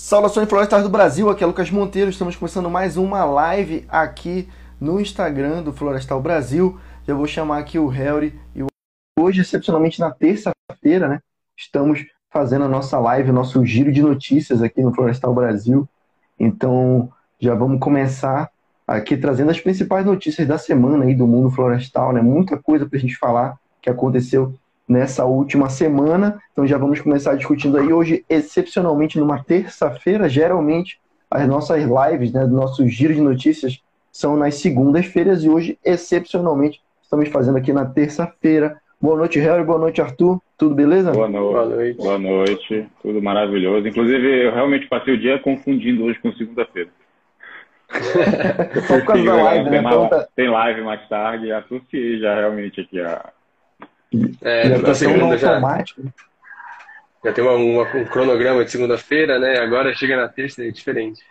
[0.00, 2.08] Saudações florestais do Brasil, aqui é Lucas Monteiro.
[2.08, 4.48] Estamos começando mais uma live aqui
[4.80, 6.78] no Instagram do Florestal Brasil.
[7.04, 8.68] Já vou chamar aqui o Harry e o...
[9.18, 11.20] hoje, excepcionalmente na terça-feira, né?
[11.56, 15.88] Estamos fazendo a nossa live, nosso giro de notícias aqui no Florestal Brasil.
[16.38, 18.52] Então, já vamos começar
[18.86, 22.22] aqui trazendo as principais notícias da semana aí do mundo florestal, né?
[22.22, 24.54] Muita coisa para a gente falar que aconteceu
[24.88, 26.40] nessa última semana.
[26.52, 30.28] Então já vamos começar discutindo aí hoje, excepcionalmente numa terça-feira.
[30.28, 30.98] Geralmente
[31.30, 36.80] as nossas lives, né, do nosso giro de notícias são nas segundas-feiras e hoje, excepcionalmente,
[37.02, 38.80] estamos fazendo aqui na terça-feira.
[39.00, 39.62] Boa noite, Harry.
[39.62, 40.40] Boa noite, Arthur.
[40.56, 41.12] Tudo beleza?
[41.12, 41.52] Boa noite.
[41.52, 41.96] Boa noite.
[41.98, 42.86] Boa noite.
[43.00, 43.86] Tudo maravilhoso.
[43.86, 46.90] Inclusive, eu realmente passei o dia confundindo hoje com segunda-feira.
[48.86, 49.90] Só por causa da live, tem, né?
[49.90, 53.30] Uma, tem live mais tarde, associei já realmente aqui a,
[54.42, 55.54] é, já tá segunda já.
[55.54, 56.02] Automático.
[57.24, 59.58] Já tem uma, uma, um cronograma de segunda-feira, né?
[59.58, 61.22] Agora chega na terça é diferente.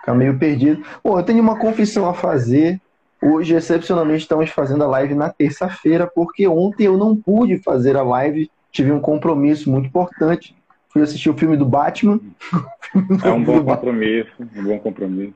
[0.00, 0.84] Fica meio perdido.
[1.02, 2.80] Bom, eu tenho uma confissão a fazer.
[3.20, 8.02] Hoje, excepcionalmente, estamos fazendo a live na terça-feira, porque ontem eu não pude fazer a
[8.02, 10.54] live, tive um compromisso muito importante.
[10.90, 12.20] Fui assistir o filme do Batman.
[13.22, 15.34] É um bom compromisso, um bom compromisso.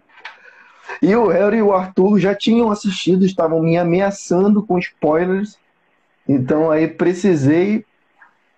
[1.02, 5.58] E o Harry e o Arthur já tinham assistido, estavam me ameaçando com spoilers
[6.32, 7.84] então aí precisei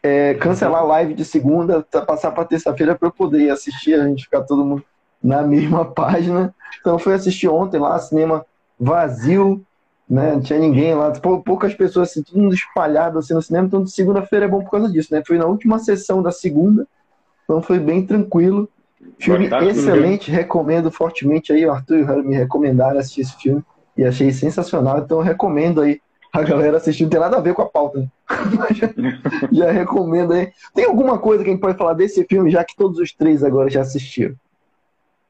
[0.03, 4.25] é, cancelar a live de segunda, passar para terça-feira para eu poder assistir, a gente
[4.25, 4.85] ficar todo mundo
[5.23, 6.55] na mesma página.
[6.81, 8.45] Então fui assistir ontem lá, cinema
[8.79, 9.65] vazio,
[10.07, 10.33] né?
[10.33, 11.13] Não tinha ninguém lá,
[11.45, 13.67] poucas pessoas assim, todo mundo espalhado assim no cinema.
[13.67, 15.23] Então segunda-feira é bom por causa disso, né?
[15.27, 16.87] Fui na última sessão da segunda,
[17.45, 18.69] então foi bem tranquilo.
[19.19, 23.65] Filme excelente, recomendo fortemente aí, o Arthur e o Harry me recomendaram assistir esse filme
[23.97, 26.01] e achei sensacional, então recomendo aí
[26.33, 28.11] a galera assistir, não tem nada a ver com a pauta.
[28.71, 28.89] Já,
[29.53, 30.51] já recomendo aí.
[30.75, 33.45] Tem alguma coisa que a gente pode falar desse filme, já que todos os três
[33.45, 34.35] agora já assistiram?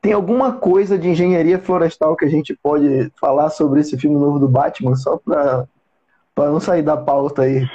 [0.00, 4.39] Tem alguma coisa de engenharia florestal que a gente pode falar sobre esse filme novo
[4.39, 5.67] do Batman, só para
[6.36, 7.67] não sair da pauta aí?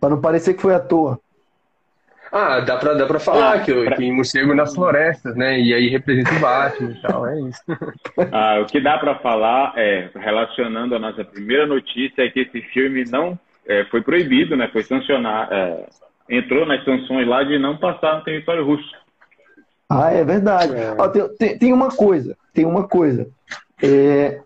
[0.00, 1.18] Para não parecer que foi à toa.
[2.36, 3.94] Ah, dá pra, dá pra falar ah, que, pra...
[3.94, 5.56] que morcego nas florestas, né?
[5.60, 7.62] E aí representa o Batman e tal, é isso.
[8.32, 12.60] Ah, o que dá pra falar é, relacionando a nossa primeira notícia, é que esse
[12.72, 14.68] filme não é, foi proibido, né?
[14.72, 15.86] Foi sancionado, é,
[16.28, 18.90] entrou nas sanções lá de não passar no território russo.
[19.88, 20.74] Ah, é verdade.
[20.74, 20.92] É.
[20.98, 23.28] Ó, tem, tem, tem, uma coisa, tem uma coisa.
[23.80, 24.40] É,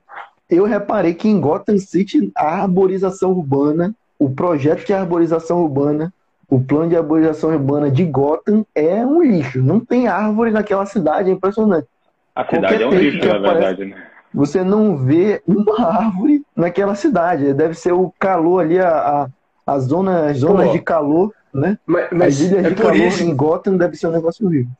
[0.50, 6.12] eu reparei que em Gotham City a arborização urbana, o projeto de arborização urbana
[6.50, 9.62] o plano de arborização urbana de Gotham é um lixo.
[9.62, 11.86] Não tem árvore naquela cidade, é impressionante.
[12.34, 14.02] A cidade Qualquer é um lixo, na aparece, verdade, né?
[14.32, 17.52] Você não vê uma árvore naquela cidade.
[17.52, 19.28] Deve ser o calor ali, a, a,
[19.66, 21.78] a zona, as zonas Pô, de calor, né?
[21.86, 23.22] Mas, mas as ilhas é de calor isso.
[23.22, 24.70] em Gotham deve ser um negócio horrível.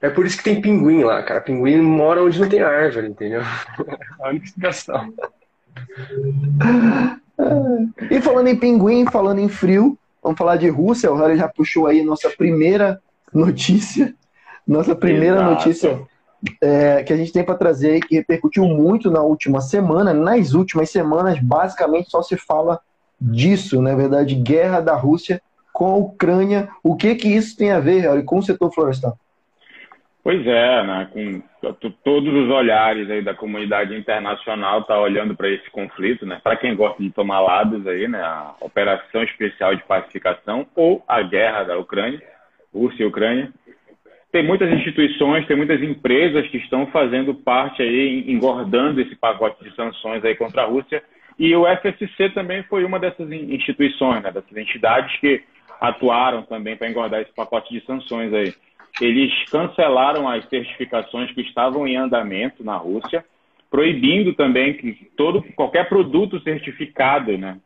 [0.00, 1.40] É por isso que tem pinguim lá, cara.
[1.40, 3.42] Pinguim mora onde não tem árvore, entendeu?
[4.20, 5.12] a única explicação.
[8.10, 9.98] E falando em pinguim, falando em frio,
[10.28, 11.10] Vamos falar de Rússia.
[11.10, 13.00] O Harry já puxou aí nossa primeira
[13.32, 14.14] notícia.
[14.66, 15.50] Nossa primeira Exato.
[15.54, 16.00] notícia
[16.60, 20.12] é, que a gente tem para trazer aí, que repercutiu muito na última semana.
[20.12, 22.78] Nas últimas semanas, basicamente só se fala
[23.18, 25.40] disso, na verdade, guerra da Rússia
[25.72, 26.68] com a Ucrânia.
[26.82, 29.18] O que que isso tem a ver, Harry, com o setor florestal?
[30.28, 31.08] Pois é, né?
[31.10, 31.42] Com
[32.04, 36.38] todos os olhares aí da comunidade internacional tá olhando para esse conflito, né?
[36.44, 38.20] Para quem gosta de tomar lados aí, né?
[38.20, 42.20] A operação especial de pacificação ou a guerra da Ucrânia,
[42.74, 43.50] Rússia e Ucrânia.
[44.30, 49.74] Tem muitas instituições, tem muitas empresas que estão fazendo parte aí, engordando esse pacote de
[49.74, 51.02] sanções aí contra a Rússia.
[51.38, 54.30] E o FSC também foi uma dessas instituições, né?
[54.30, 55.42] Dessas entidades que
[55.80, 58.52] atuaram também para engordar esse pacote de sanções aí
[59.00, 63.24] eles cancelaram as certificações que estavam em andamento na Rússia,
[63.70, 67.58] proibindo também que todo, qualquer produto certificado, né,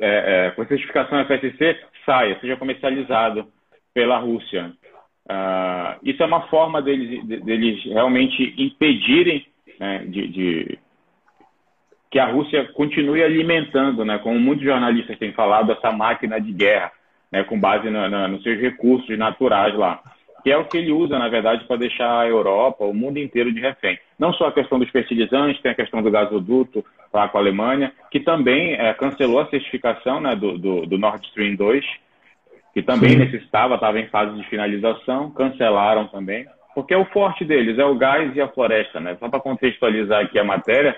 [0.00, 3.46] é, é, com certificação FSC, saia, seja comercializado
[3.92, 4.72] pela Rússia.
[5.24, 9.46] Uh, isso é uma forma deles, deles realmente impedirem
[9.78, 10.78] né, de, de,
[12.10, 16.92] que a Rússia continue alimentando, né, como muitos jornalistas têm falado, essa máquina de guerra,
[17.30, 20.02] né, com base nos seus recursos naturais lá
[20.42, 23.52] que é o que ele usa, na verdade, para deixar a Europa, o mundo inteiro
[23.52, 23.98] de refém.
[24.18, 27.92] Não só a questão dos fertilizantes, tem a questão do gasoduto lá com a Alemanha,
[28.10, 31.84] que também é, cancelou a certificação né, do, do, do, Nord Stream 2,
[32.74, 33.18] que também Sim.
[33.18, 37.94] necessitava, estava em fase de finalização, cancelaram também, porque é o forte deles, é o
[37.94, 38.98] gás e a floresta.
[38.98, 39.16] Né?
[39.20, 40.96] Só para contextualizar aqui a matéria,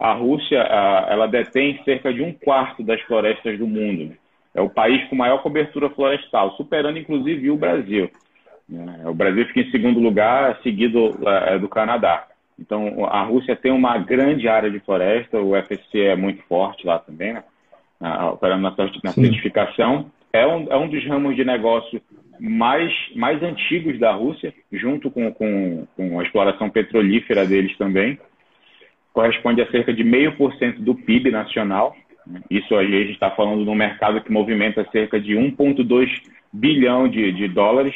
[0.00, 4.14] a Rússia a, ela detém cerca de um quarto das florestas do mundo.
[4.54, 8.10] É o país com maior cobertura florestal, superando inclusive o Brasil.
[8.68, 9.02] Né?
[9.06, 12.26] O Brasil fica em segundo lugar, seguido é, do Canadá.
[12.58, 16.98] Então, a Rússia tem uma grande área de floresta, o FSC é muito forte lá
[16.98, 17.44] também, né?
[18.32, 18.74] operando na,
[19.04, 20.10] na certificação.
[20.32, 22.00] É um, é um dos ramos de negócio
[22.40, 28.18] mais, mais antigos da Rússia, junto com, com, com a exploração petrolífera deles também.
[29.12, 31.96] Corresponde a cerca de meio por cento do PIB nacional.
[32.50, 36.08] Isso aí a gente está falando de um mercado que movimenta cerca de 1,2
[36.52, 37.94] bilhão de, de dólares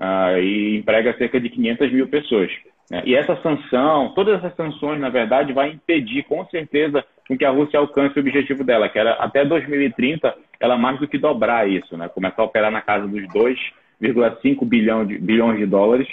[0.00, 2.50] uh, e emprega cerca de 500 mil pessoas.
[2.90, 3.02] Né?
[3.04, 7.04] E essa sanção, todas essas sanções, na verdade, vai impedir com certeza
[7.38, 11.16] que a Rússia alcance o objetivo dela, que era até 2030 ela mais do que
[11.16, 12.08] dobrar isso, né?
[12.08, 16.08] começar a operar na casa dos 2,5 bilhão de, bilhões de dólares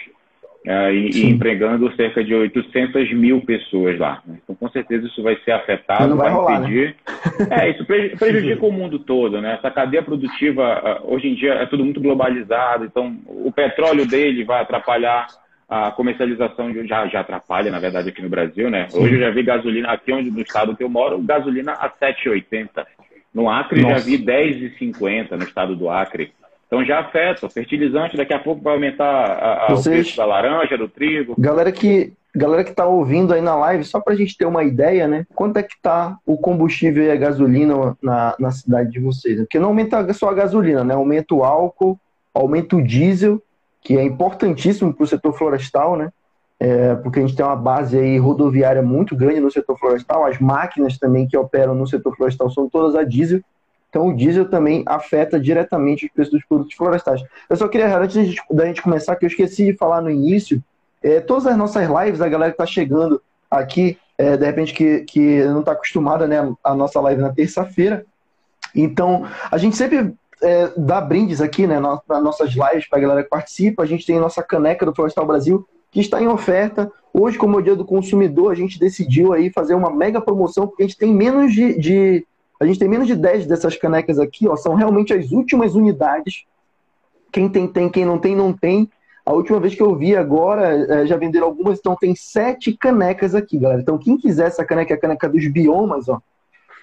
[0.68, 4.22] uh, e, e, empregando cerca de 800 mil pessoas lá.
[4.28, 4.38] Né?
[4.44, 6.68] Então, com certeza, isso vai ser afetado, vai, vai rolar, né?
[6.68, 6.96] impedir.
[7.40, 7.48] Né?
[7.50, 7.86] É, isso
[8.20, 9.42] prejudica o mundo todo.
[9.42, 9.54] Né?
[9.54, 14.44] Essa cadeia produtiva, uh, hoje em dia, é tudo muito globalizado, então o petróleo dele
[14.44, 15.28] vai atrapalhar
[15.70, 18.88] a comercialização já, já atrapalha, na verdade, aqui no Brasil, né?
[18.88, 19.04] Sim.
[19.04, 22.86] Hoje eu já vi gasolina, aqui onde no estado que eu moro, gasolina a 7,80.
[23.34, 24.00] No Acre Nossa.
[24.00, 26.32] já vi 10,50 no estado do Acre.
[26.68, 27.46] Então já afeta.
[27.46, 29.88] O fertilizante daqui a pouco vai aumentar a, a, Vocês...
[29.88, 31.34] o preço da laranja, do trigo.
[31.38, 34.64] Galera que galera que está ouvindo aí na live, só para a gente ter uma
[34.64, 35.26] ideia, né?
[35.34, 39.40] Quanto é que está o combustível e a gasolina na, na cidade de vocês?
[39.40, 40.94] Porque não aumenta só a gasolina, né?
[40.94, 42.00] Aumenta o álcool,
[42.34, 43.42] aumenta o diesel
[43.82, 46.12] que é importantíssimo para o setor florestal, né?
[46.60, 50.40] É, porque a gente tem uma base aí rodoviária muito grande no setor florestal, as
[50.40, 53.42] máquinas também que operam no setor florestal são todas a diesel,
[53.90, 57.24] então o diesel também afeta diretamente os preços dos produtos florestais.
[57.50, 60.62] Eu só queria, antes da gente começar, que eu esqueci de falar no início,
[61.02, 65.02] é, todas as nossas lives, a galera que está chegando aqui, é, de repente que,
[65.02, 68.06] que não está acostumada, né, a nossa live na terça-feira,
[68.76, 73.02] então a gente sempre é, dar brindes aqui, né, nas, nas nossas lives para a
[73.02, 73.84] galera que participa.
[73.84, 76.92] A gente tem a nossa caneca do Florestal Brasil, que está em oferta.
[77.14, 80.68] Hoje, como é o dia do consumidor, a gente decidiu aí fazer uma mega promoção,
[80.68, 82.27] porque a gente tem menos de, de
[82.60, 86.46] a gente tem menos de 10 dessas canecas aqui, ó, são realmente as últimas unidades.
[87.32, 88.90] Quem tem, tem, quem não tem, não tem.
[89.26, 93.36] A última vez que eu vi agora, é, já venderam algumas, então tem sete canecas
[93.36, 93.82] aqui, galera.
[93.82, 96.22] Então, quem quiser essa caneca, é a caneca dos biomas, ó.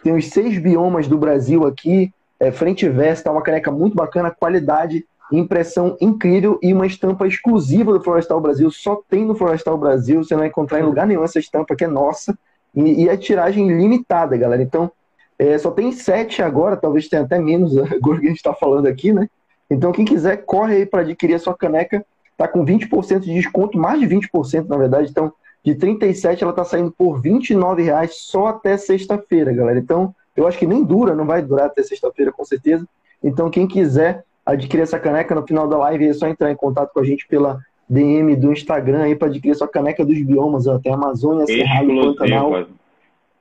[0.02, 3.94] Tem os seis biomas do Brasil aqui é, frente e verso, tá uma caneca muito
[3.94, 8.70] bacana, qualidade, impressão incrível e uma estampa exclusiva do Florestal Brasil.
[8.70, 11.84] Só tem no Florestal Brasil, você não vai encontrar em lugar nenhum essa estampa que
[11.84, 12.36] é nossa.
[12.74, 14.62] E, e é tiragem limitada, galera.
[14.62, 14.90] Então,
[15.38, 18.86] é, só tem sete agora, talvez tenha até menos agora que a gente está falando
[18.86, 19.28] aqui, né?
[19.70, 22.04] Então, quem quiser, corre aí para adquirir a sua caneca.
[22.36, 25.08] Tá com 20% de desconto, mais de 20% na verdade.
[25.10, 25.32] Então,
[25.64, 29.78] de 37 ela tá saindo por 29 reais só até sexta-feira, galera.
[29.78, 32.86] Então, eu acho que nem dura, não vai durar até sexta-feira, com certeza.
[33.22, 36.92] Então, quem quiser adquirir essa caneca no final da live, é só entrar em contato
[36.92, 40.78] com a gente pela DM do Instagram aí para adquirir sua caneca dos biomas, ó,
[40.78, 42.66] tem Amazônia, Cerrado, Pantanal.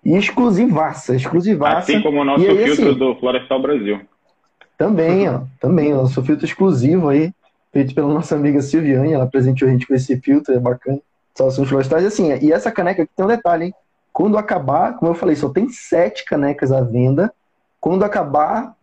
[0.06, 1.78] E exclusivaça, exclusivaça.
[1.78, 4.02] Assim como o nosso aí, filtro assim, do Florestal Brasil.
[4.78, 7.32] Também, ó, também, nosso filtro exclusivo aí,
[7.72, 11.00] feito pela nossa amiga Silviane, ela presenteou a gente com esse filtro, é bacana.
[11.36, 13.74] Só os florestais, assim, e essa caneca aqui tem um detalhe, hein?
[14.12, 17.34] Quando acabar, como eu falei, só tem sete canecas à venda.
[17.82, 18.76] Quando acabar,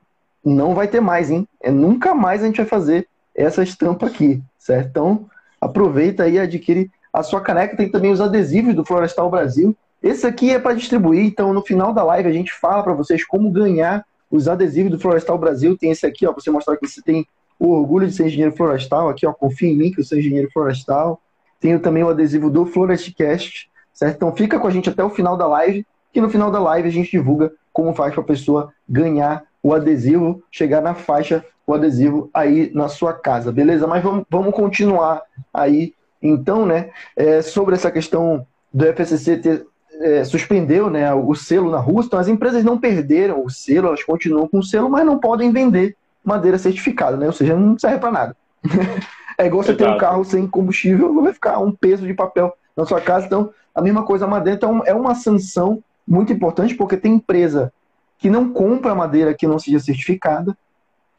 [0.45, 1.47] não vai ter mais, hein?
[1.63, 4.89] É, nunca mais a gente vai fazer essa estampa aqui, certo?
[4.89, 5.27] Então,
[5.61, 7.77] aproveita aí e adquire a sua caneca.
[7.77, 9.77] Tem também os adesivos do Florestal Brasil.
[10.03, 13.25] Esse aqui é para distribuir, então no final da live a gente fala para vocês
[13.25, 15.77] como ganhar os adesivos do Florestal Brasil.
[15.77, 17.27] Tem esse aqui, ó, você mostrar que você tem
[17.59, 19.11] o orgulho de ser engenheiro florestal.
[19.11, 21.21] Aqui, ó, confia em mim que eu sou engenheiro florestal.
[21.61, 24.17] Tenho também o adesivo do Florestcast, certo?
[24.17, 26.89] Então fica com a gente até o final da live, que no final da live
[26.89, 31.75] a gente divulga como faz para a pessoa ganhar o adesivo, chegar na faixa, o
[31.75, 33.87] adesivo aí na sua casa, beleza?
[33.87, 35.93] Mas vamos, vamos continuar aí,
[36.23, 39.67] então, né, é, sobre essa questão do FSC ter,
[40.01, 44.03] é, suspendeu né, o selo na Rússia, então as empresas não perderam o selo, elas
[44.03, 47.27] continuam com o selo, mas não podem vender madeira certificada, né?
[47.27, 48.37] Ou seja, não serve para nada.
[49.39, 52.85] é igual você ter um carro sem combustível, vai ficar um peso de papel na
[52.85, 53.27] sua casa.
[53.27, 54.57] Então, a mesma coisa a madeira.
[54.57, 57.73] Então, é uma sanção muito importante, porque tem empresa
[58.19, 60.57] que não compra madeira que não seja certificada.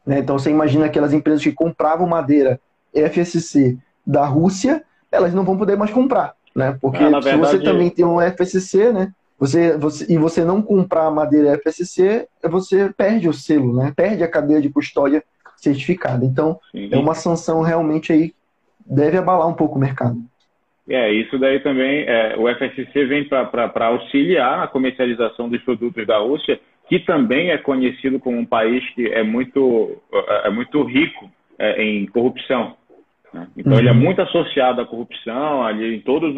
[0.06, 0.18] Né?
[0.18, 2.60] Então, você imagina aquelas empresas que compravam madeira
[2.94, 6.34] FSC da Rússia, elas não vão poder mais comprar.
[6.54, 6.76] Né?
[6.80, 9.12] Porque ah, se você também tem um FSC, né?
[9.38, 13.92] Você, você, e você não comprar madeira FSC, você perde o selo, né?
[13.94, 15.24] Perde a cadeia de custódia
[15.56, 16.24] certificada.
[16.24, 16.88] Então, Sim.
[16.92, 18.32] é uma sanção realmente aí
[18.86, 20.16] deve abalar um pouco o mercado.
[20.88, 26.18] É, isso daí também, é, o FSC vem para auxiliar a comercialização dos produtos da
[26.18, 31.30] Rússia, que também é conhecido como um país que é muito, é, é muito rico
[31.58, 32.76] é, em corrupção.
[33.32, 33.48] Né?
[33.56, 33.78] Então, uhum.
[33.78, 33.98] ele é uhum.
[33.98, 36.34] muito associado à corrupção ali em todas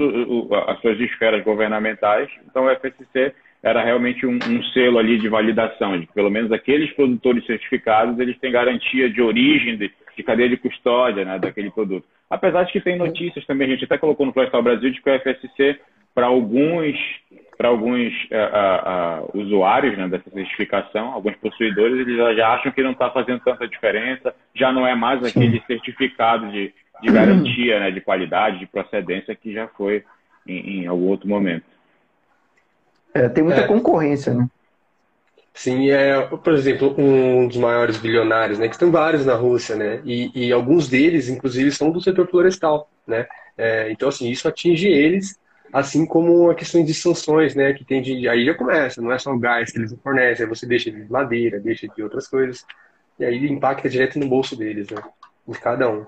[0.68, 2.28] as suas esferas governamentais.
[2.48, 3.34] Então, o FSC
[3.64, 8.18] era realmente um, um, selo ali de validação, de que pelo menos aqueles produtores certificados
[8.20, 12.06] eles têm garantia de origem, de, de cadeia de custódia né, daquele produto.
[12.28, 15.08] Apesar de que tem notícias também, a gente até colocou no Florestal Brasil, de que
[15.08, 15.80] o FSC,
[16.14, 16.94] para alguns,
[17.56, 22.82] para alguns uh, uh, uh, usuários né, dessa certificação, alguns possuidores, eles já acham que
[22.82, 26.70] não está fazendo tanta diferença, já não é mais aquele certificado de,
[27.02, 30.04] de garantia né, de qualidade, de procedência que já foi
[30.46, 31.64] em, em algum outro momento.
[33.12, 33.66] É, tem muita é.
[33.66, 34.48] concorrência, né?
[35.56, 40.02] Sim, é, por exemplo, um dos maiores bilionários, né, que estão vários na Rússia, né,
[40.04, 43.24] e, e alguns deles, inclusive, são do setor florestal, né,
[43.56, 45.38] é, então, assim, isso atinge eles,
[45.72, 49.18] assim como a questão de sanções, né, que tem de, aí já começa, não é
[49.18, 52.66] só o gás que eles fornecem, você deixa de madeira, deixa de outras coisas,
[53.16, 55.00] e aí impacta direto no bolso deles, né,
[55.46, 56.04] de cada um.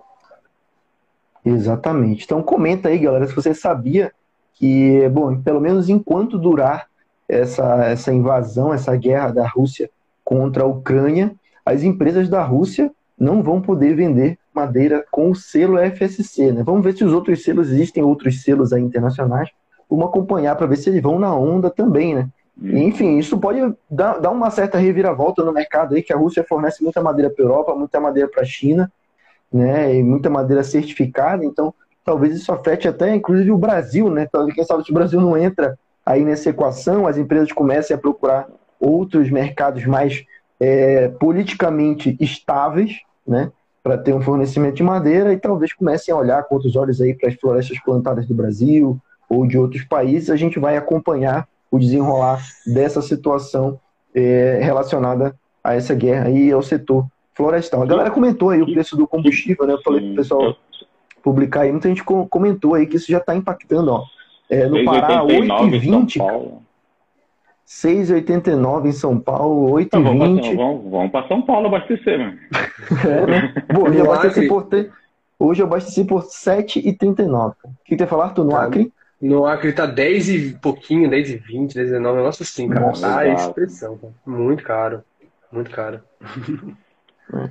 [1.46, 2.24] Exatamente.
[2.24, 4.12] Então comenta aí, galera, se você sabia
[4.54, 6.88] que, bom, pelo menos enquanto durar
[7.28, 9.88] essa, essa invasão, essa guerra da Rússia
[10.24, 11.32] contra a Ucrânia,
[11.64, 16.50] as empresas da Rússia não vão poder vender madeira com o selo FSC.
[16.52, 16.62] Né?
[16.64, 19.48] Vamos ver se os outros selos, existem outros selos aí internacionais,
[19.88, 22.28] vamos acompanhar para ver se eles vão na onda também, né?
[22.60, 22.76] Hum.
[22.78, 26.82] Enfim, isso pode dar, dar uma certa reviravolta no mercado aí, que a Rússia fornece
[26.82, 28.90] muita madeira para a Europa, muita madeira para a China,
[29.56, 29.94] né?
[29.94, 34.28] E muita madeira certificada, então talvez isso afete até, inclusive, o Brasil, né?
[34.54, 38.46] Quem sabe se o Brasil não entra aí nessa equação, as empresas comecem a procurar
[38.78, 40.24] outros mercados mais
[40.60, 43.50] é, politicamente estáveis, né,
[43.82, 47.14] para ter um fornecimento de madeira e talvez comecem a olhar com outros olhos aí
[47.14, 48.98] para as florestas plantadas do Brasil
[49.28, 50.30] ou de outros países.
[50.30, 53.80] A gente vai acompanhar o desenrolar dessa situação
[54.14, 57.82] é, relacionada a essa guerra e ao setor florestal.
[57.82, 59.74] A galera comentou aí o preço do combustível, né?
[59.74, 60.56] Eu falei para o pessoal
[61.22, 64.04] publicar aí, muita gente comentou aí que isso já está impactando, ó.
[64.48, 66.18] É, no Pará, 8,20.
[67.66, 69.88] 6,89 em São Paulo, 8,20.
[69.90, 72.38] Tá, vamos, vamos, vamos para São Paulo abastecer, mano.
[73.04, 73.54] é, né?
[73.74, 74.68] Bom, hoje, eu abasteci por,
[75.38, 77.54] hoje eu abasteci por 7,39.
[77.64, 78.44] O que tu ia falar, Arthur?
[78.44, 78.62] No tá.
[78.62, 78.92] Acre?
[79.20, 82.86] No Acre tá 10 e pouquinho, 10 e 20, 10 e 19, negócio assim, cara.
[82.86, 84.12] Nossa, ah, expressão, cara.
[84.24, 85.02] Muito caro.
[85.50, 86.00] Muito caro.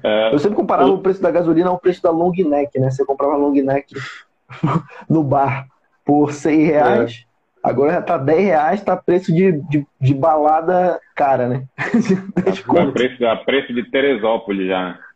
[0.03, 2.89] É, eu sempre comparava o preço da gasolina ao preço da long neck, né?
[2.89, 3.94] Você comprava long neck
[5.10, 5.67] no bar
[6.05, 7.25] por 100 reais.
[7.32, 7.36] É.
[7.67, 11.63] Agora já tá 10 reais, tá preço de, de, de balada cara, né?
[12.36, 15.00] Tá preço, a preço de Teresópolis já.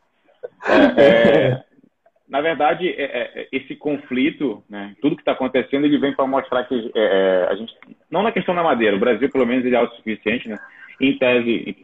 [0.67, 1.63] É, é,
[2.29, 6.63] na verdade, é, é, esse conflito, né, tudo que está acontecendo, ele vem para mostrar
[6.65, 7.74] que é, a gente,
[8.09, 10.57] não na questão da madeira, o Brasil pelo menos ele é autossuficiente, né?
[11.01, 11.75] Em tese,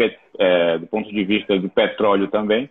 [0.82, 2.70] do ponto de vista do petróleo também,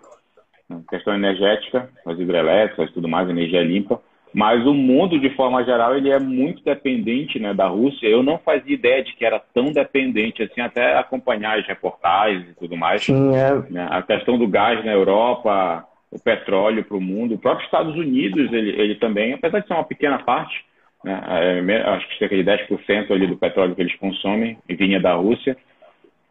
[0.69, 3.99] né, questão energética, as hidrelétricas, tudo mais, energia limpa.
[4.35, 8.09] Mas o mundo, de forma geral, ele é muito dependente né, da Rússia.
[8.09, 12.55] Eu não fazia ideia de que era tão dependente assim, até acompanhar as reportagens e
[12.55, 13.05] tudo mais.
[13.05, 13.55] Sim, é.
[13.71, 17.35] Né, a questão do gás na Europa, o petróleo para o mundo.
[17.35, 20.65] O próprio Estados Unidos, ele, ele também, apesar de ser uma pequena parte,
[21.05, 25.15] né, é, acho que cerca de 10% ali do petróleo que eles consomem vinha da
[25.15, 25.57] Rússia.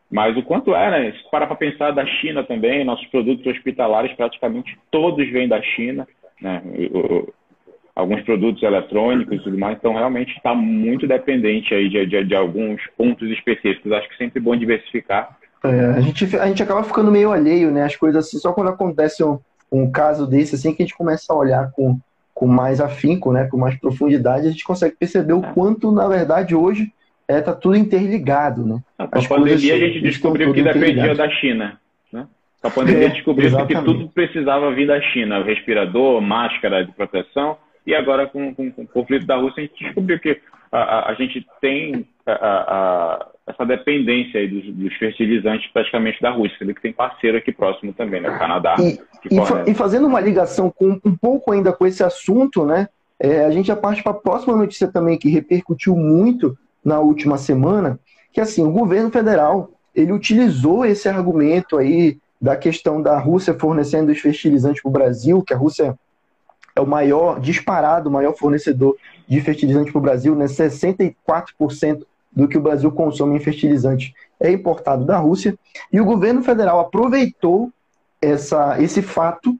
[0.09, 1.11] Mas o quanto é, né?
[1.11, 6.07] Se parar para pensar da China também, nossos produtos hospitalares praticamente todos vêm da China.
[6.41, 6.61] Né?
[7.95, 12.35] alguns produtos eletrônicos e tudo mais, então realmente está muito dependente aí de, de, de,
[12.35, 13.91] alguns pontos específicos.
[13.91, 15.37] Acho que sempre bom diversificar.
[15.63, 17.83] É, a, gente, a gente acaba ficando meio alheio, né?
[17.83, 19.23] As coisas assim, só quando acontece
[19.81, 21.99] um, caso desse, assim, que a gente começa a olhar com,
[22.33, 23.47] com mais afinco, né?
[23.49, 25.53] Com mais profundidade, a gente consegue perceber o é.
[25.53, 26.91] quanto, na verdade, hoje
[27.27, 28.79] é, tá tudo interligado, né?
[28.97, 31.79] A pandemia a gente descobriu que dependia da China.
[32.11, 32.27] Né?
[32.61, 35.43] A pandemia é, descobriu que tudo precisava vir da China.
[35.43, 39.83] Respirador, máscara de proteção, e agora, com, com, com, o conflito da Rússia, a gente
[39.83, 40.39] descobriu que
[40.73, 46.65] a, a, gente tem a, a, essa dependência aí dos, dos, fertilizantes praticamente da Rússia,
[46.65, 48.29] que tem parceiro aqui próximo também, né?
[48.29, 48.75] O Canadá.
[48.79, 48.99] E,
[49.31, 52.87] e, fa e, fazendo uma ligação com um pouco ainda com esse assunto, né?
[53.19, 57.37] É, a gente já parte para a próxima notícia também que repercutiu muito na última
[57.37, 57.99] semana,
[58.33, 64.11] que assim, o governo federal ele utilizou esse argumento aí da questão da Rússia fornecendo
[64.11, 65.95] os fertilizantes para o Brasil, que a Rússia
[66.75, 68.95] é o maior, disparado, o maior fornecedor
[69.27, 70.45] de fertilizante para o Brasil, né?
[70.45, 75.57] 64% do que o Brasil consome em fertilizante é importado da Rússia.
[75.91, 77.71] E o governo federal aproveitou
[78.21, 79.57] essa, esse fato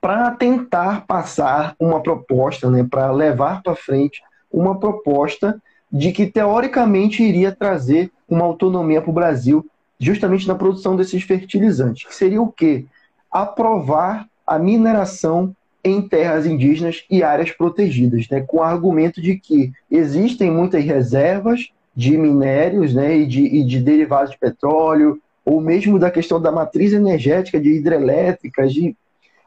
[0.00, 5.60] para tentar passar uma proposta, né, para levar para frente uma proposta
[5.90, 9.66] de que teoricamente iria trazer uma autonomia para o Brasil,
[9.98, 12.06] justamente na produção desses fertilizantes.
[12.06, 12.86] Que seria o quê?
[13.30, 15.54] Aprovar a mineração
[15.88, 21.70] em terras indígenas e áreas protegidas, né, com o argumento de que existem muitas reservas
[21.94, 26.52] de minérios né, e, de, e de derivados de petróleo, ou mesmo da questão da
[26.52, 28.96] matriz energética, de hidrelétricas de,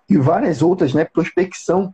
[0.10, 1.94] e várias outras, né, prospecção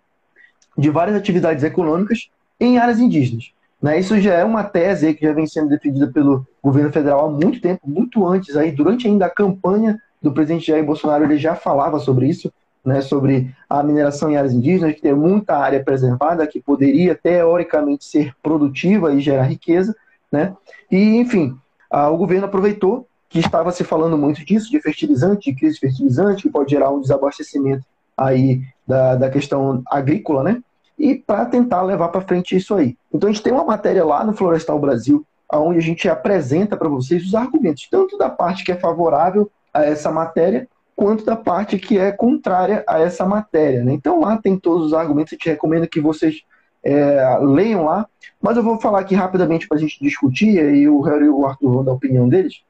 [0.78, 3.52] de várias atividades econômicas em áreas indígenas.
[3.82, 4.00] Né?
[4.00, 7.62] Isso já é uma tese que já vem sendo defendida pelo governo federal há muito
[7.62, 12.00] tempo, muito antes, aí, durante ainda a campanha do presidente Jair Bolsonaro, ele já falava
[12.00, 12.52] sobre isso,
[12.88, 18.06] né, sobre a mineração em áreas indígenas, que tem muita área preservada, que poderia teoricamente
[18.06, 19.94] ser produtiva e gerar riqueza.
[20.32, 20.56] Né?
[20.90, 21.54] E, enfim,
[21.92, 26.44] a, o governo aproveitou que estava se falando muito disso, de fertilizante, de crise fertilizante,
[26.44, 27.84] que pode gerar um desabastecimento
[28.16, 30.64] aí da, da questão agrícola, né?
[30.98, 32.96] E para tentar levar para frente isso aí.
[33.14, 36.88] Então a gente tem uma matéria lá no Florestal Brasil, onde a gente apresenta para
[36.88, 40.68] vocês os argumentos, tanto da parte que é favorável a essa matéria,
[40.98, 43.84] quanto da parte que é contrária a essa matéria.
[43.84, 43.94] Né?
[43.94, 46.42] Então lá tem todos os argumentos, a gente recomenda que vocês
[46.84, 48.08] é, leiam lá,
[48.42, 51.46] mas eu vou falar aqui rapidamente para a gente discutir, e o Harry e o
[51.46, 52.64] Arthur vão dar a opinião deles.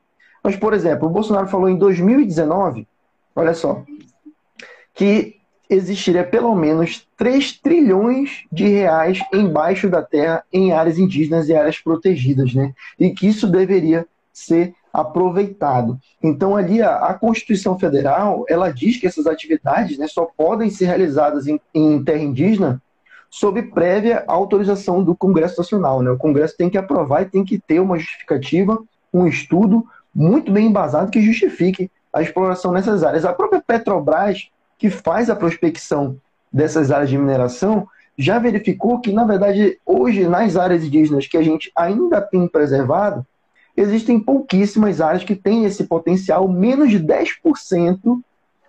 [0.43, 2.85] Mas, por exemplo, o Bolsonaro falou em 2019,
[3.33, 3.81] olha só,
[4.93, 5.37] que
[5.69, 11.79] existiria pelo menos 3 trilhões de reais embaixo da terra em áreas indígenas e áreas
[11.79, 12.73] protegidas, né?
[12.99, 15.99] E que isso deveria ser aproveitado.
[16.23, 20.87] Então ali a, a Constituição Federal, ela diz que essas atividades né, só podem ser
[20.87, 22.81] realizadas em, em terra indígena
[23.29, 26.01] sob prévia autorização do Congresso Nacional.
[26.01, 26.09] Né?
[26.09, 28.81] O Congresso tem que aprovar e tem que ter uma justificativa,
[29.13, 33.23] um estudo muito bem embasado que justifique a exploração nessas áreas.
[33.23, 34.49] A própria Petrobras,
[34.79, 36.17] que faz a prospecção
[36.51, 37.87] dessas áreas de mineração,
[38.17, 43.23] já verificou que, na verdade, hoje, nas áreas indígenas que a gente ainda tem preservado,
[43.77, 48.19] existem pouquíssimas áreas que têm esse potencial, menos de 10%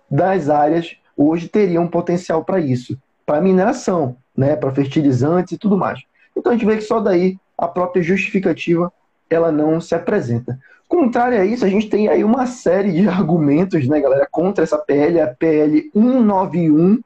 [0.09, 5.99] das áreas hoje teriam potencial para isso, para mineração, né, para fertilizantes e tudo mais.
[6.37, 8.93] Então a gente vê que só daí a própria justificativa
[9.29, 10.57] ela não se apresenta.
[10.87, 14.77] Contrário a isso, a gente tem aí uma série de argumentos, né, galera, contra essa
[14.77, 16.99] PL, a PL 191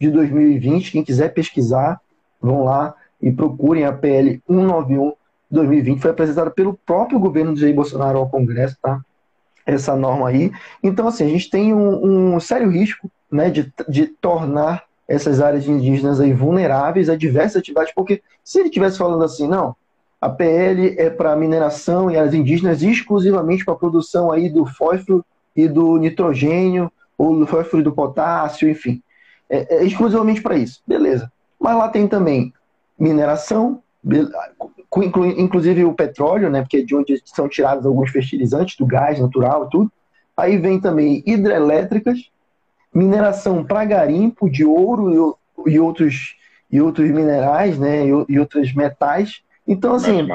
[0.00, 0.92] de 2020.
[0.92, 2.00] Quem quiser pesquisar,
[2.40, 5.17] vão lá e procurem a PL 191 de
[5.50, 6.00] 2020.
[6.00, 9.00] Foi apresentada pelo próprio governo de Jair Bolsonaro ao Congresso, tá?
[9.66, 10.50] Essa norma aí.
[10.82, 15.66] Então, assim, a gente tem um, um sério risco né, de, de tornar essas áreas
[15.66, 19.74] indígenas aí vulneráveis a diversas atividades, porque se ele estivesse falando assim, não,
[20.20, 25.24] a PL é para mineração e áreas indígenas exclusivamente para produção aí do fósforo
[25.56, 29.02] e do nitrogênio, ou do fósforo e do potássio, enfim.
[29.48, 30.82] É, é exclusivamente para isso.
[30.86, 31.30] Beleza.
[31.58, 32.52] Mas lá tem também
[32.98, 33.82] mineração,
[35.36, 39.66] inclusive o petróleo, né, porque é de onde são tirados alguns fertilizantes, do gás natural
[39.66, 39.92] e tudo.
[40.36, 42.30] Aí vem também hidrelétricas,
[42.94, 46.36] mineração para garimpo de ouro e, outros,
[46.70, 50.26] e outros minerais, né, e, outros metais então, assim,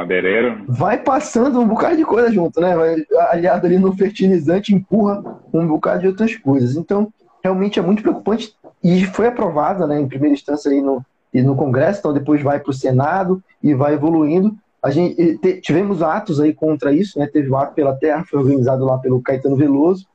[0.68, 2.76] vai passando um bocado de coisa junto, né?
[2.76, 6.76] Vai, aliado ali no fertilizante, empurra um bocado de outras coisas.
[6.76, 7.12] Então,
[7.44, 11.56] realmente é muito preocupante e foi aprovada, né, em primeira instância aí no, e no
[11.56, 14.56] Congresso, então depois vai para o Senado e vai evoluindo.
[14.82, 17.26] A gente te, tivemos atos aí contra isso, né?
[17.26, 20.06] Teve o ato pela Terra, foi organizado lá pelo Caetano Veloso,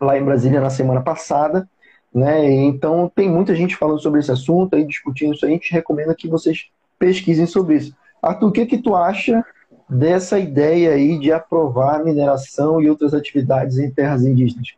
[0.00, 1.68] lá em Brasília na semana passada,
[2.14, 2.48] né?
[2.52, 5.44] Então tem muita gente falando sobre esse assunto aí, discutindo isso.
[5.44, 6.66] A gente recomenda que vocês
[6.98, 7.96] pesquisem sobre isso.
[8.22, 9.44] Arthur, o que, que tu acha
[9.88, 14.74] dessa ideia aí de aprovar mineração e outras atividades em terras indígenas?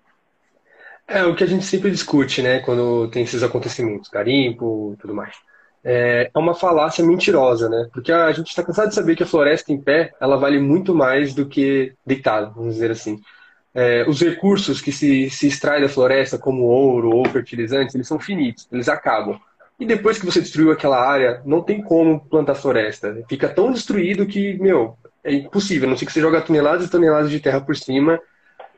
[1.06, 5.36] É o que a gente sempre discute, né, quando tem esses acontecimentos, garimpo tudo mais.
[5.88, 7.88] É, é uma falácia mentirosa, né?
[7.92, 10.92] Porque a gente está cansado de saber que a floresta em pé ela vale muito
[10.92, 13.20] mais do que deitada, vamos dizer assim.
[13.72, 18.18] É, os recursos que se, se extrai da floresta, como ouro ou fertilizantes, eles são
[18.18, 19.38] finitos, eles acabam.
[19.78, 23.22] E depois que você destruiu aquela área, não tem como plantar floresta.
[23.28, 25.86] Fica tão destruído que, meu, é impossível.
[25.86, 28.18] A não sei que você joga toneladas e toneladas de terra por cima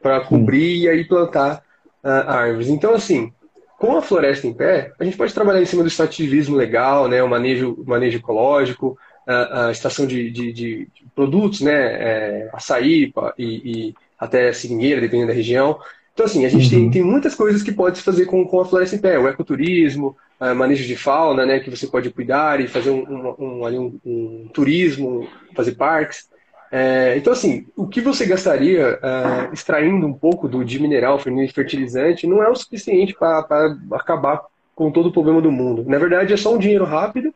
[0.03, 1.63] para cobrir e aí plantar
[2.05, 2.69] uh, árvores.
[2.69, 3.33] Então, assim,
[3.79, 7.23] com a floresta em pé, a gente pode trabalhar em cima do extrativismo legal, né,
[7.23, 13.45] o manejo, manejo ecológico, a, a estação de, de, de, produtos, né, é, açaí e,
[13.45, 15.79] e até seringueira, dependendo da região.
[16.13, 16.71] Então, assim, a gente uhum.
[16.83, 19.17] tem, tem muitas coisas que pode se fazer com, com a floresta em pé.
[19.17, 23.05] O ecoturismo, uh, manejo de fauna, né, que você pode cuidar e fazer um,
[23.39, 26.29] um, um, um turismo, fazer parques.
[26.71, 32.27] É, então, assim, o que você gastaria uh, extraindo um pouco do, de mineral, fertilizante,
[32.27, 34.43] não é o suficiente para acabar
[34.75, 35.85] com todo o problema do mundo.
[35.87, 37.33] Na verdade, é só um dinheiro rápido,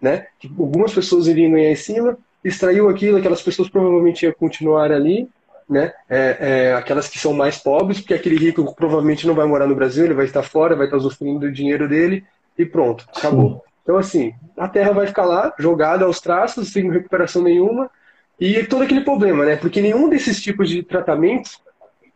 [0.00, 0.26] né?
[0.38, 5.28] Que algumas pessoas iriam ganhar em cima, extraiu aquilo, aquelas pessoas provavelmente iam continuar ali,
[5.68, 5.92] né?
[6.08, 9.74] É, é, aquelas que são mais pobres, porque aquele rico provavelmente não vai morar no
[9.74, 12.24] Brasil, ele vai estar fora, vai estar usufruindo do dinheiro dele,
[12.56, 13.50] e pronto, acabou.
[13.50, 13.60] Sim.
[13.82, 17.90] Então, assim, a terra vai ficar lá, jogada aos traços, sem recuperação nenhuma,
[18.40, 19.56] e todo aquele problema, né?
[19.56, 21.58] Porque nenhum desses tipos de tratamentos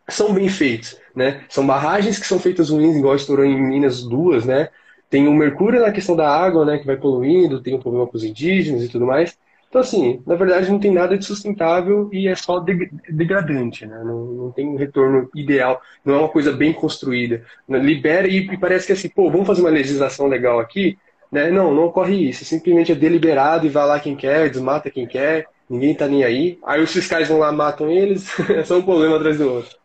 [0.07, 1.41] são bem feitos, né?
[1.49, 4.69] São barragens que são feitas ruins, igual estourou em Minas duas, né?
[5.09, 8.15] Tem o mercúrio na questão da água, né, que vai poluindo, tem um problema com
[8.15, 9.35] os indígenas e tudo mais.
[9.67, 14.01] Então, assim, na verdade não tem nada de sustentável e é só degradante, né?
[14.03, 17.43] Não, não tem um retorno ideal, não é uma coisa bem construída.
[17.67, 20.97] Libera e, e parece que assim, pô, vamos fazer uma legislação legal aqui,
[21.31, 21.51] né?
[21.51, 22.43] Não, não ocorre isso.
[22.45, 26.59] Simplesmente é deliberado e vai lá quem quer, desmata quem quer, ninguém tá nem aí.
[26.65, 29.77] Aí os fiscais vão lá, matam eles, é só um problema atrás do outro.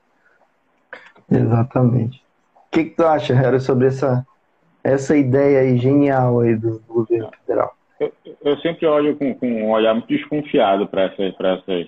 [1.30, 2.22] Exatamente.
[2.54, 4.26] O que, que tu acha, Hera, sobre essa,
[4.82, 7.76] essa ideia aí genial aí do, do governo federal?
[8.00, 8.12] Eu,
[8.44, 11.86] eu, sempre olho com, com um olhar muito desconfiado para essas, essas.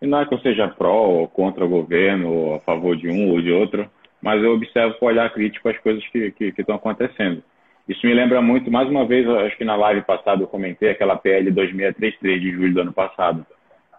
[0.00, 3.08] E não é que eu seja pró ou contra o governo, ou a favor de
[3.08, 3.88] um ou de outro,
[4.20, 7.42] mas eu observo com olhar crítico as coisas que, que, que estão acontecendo.
[7.90, 11.16] Isso me lembra muito, mais uma vez, acho que na live passada eu comentei aquela
[11.16, 13.44] PL 2633 de julho do ano passado,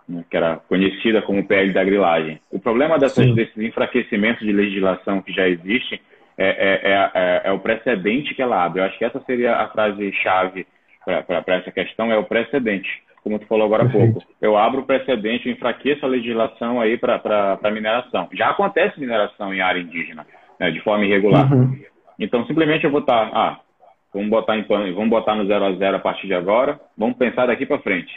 [0.07, 2.39] né, que era conhecida como PL da grilagem.
[2.49, 5.99] O problema dessas, desses enfraquecimentos de legislação que já existem
[6.37, 8.79] é, é, é, é, é o precedente que ela abre.
[8.79, 10.65] Eu acho que essa seria a frase-chave
[11.03, 12.87] para essa questão, é o precedente,
[13.21, 14.23] como tu falou agora há pouco.
[14.39, 18.29] Eu abro o precedente, enfraqueço a legislação aí para mineração.
[18.31, 20.25] Já acontece mineração em área indígena,
[20.57, 21.51] né, de forma irregular.
[21.51, 21.77] Uhum.
[22.17, 23.59] Então, simplesmente eu vou estar, tá, ah,
[24.13, 26.79] Vamos botar, em, vamos botar no 0 a 0 a partir de agora.
[26.97, 28.13] Vamos pensar daqui para frente.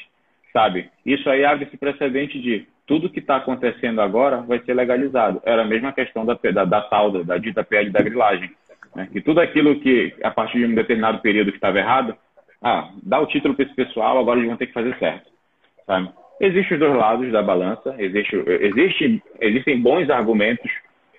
[0.52, 0.90] Sabe?
[1.04, 5.40] Isso aí abre esse precedente de tudo que está acontecendo agora vai ser legalizado.
[5.44, 8.50] Era a mesma questão da, da, da tal, da, da dita PL da grilagem.
[8.94, 9.09] Né?
[9.12, 12.16] Que tudo aquilo que, a partir de um determinado período que estava errado,
[12.62, 15.30] ah, dá o título para esse pessoal, agora eles vão ter que fazer certo.
[15.87, 16.11] Sabe?
[16.40, 20.70] Existem os dois lados da balança, existe, existe, existem bons argumentos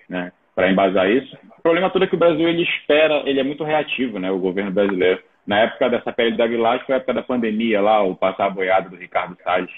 [0.08, 1.36] né, para embasar isso.
[1.58, 4.38] O problema todo é que o Brasil ele espera, ele é muito reativo, né, o
[4.38, 5.20] governo brasileiro.
[5.46, 8.88] Na época dessa pele da Aguilar, foi a época da pandemia lá, o passar boiado
[8.90, 9.70] do Ricardo Salles,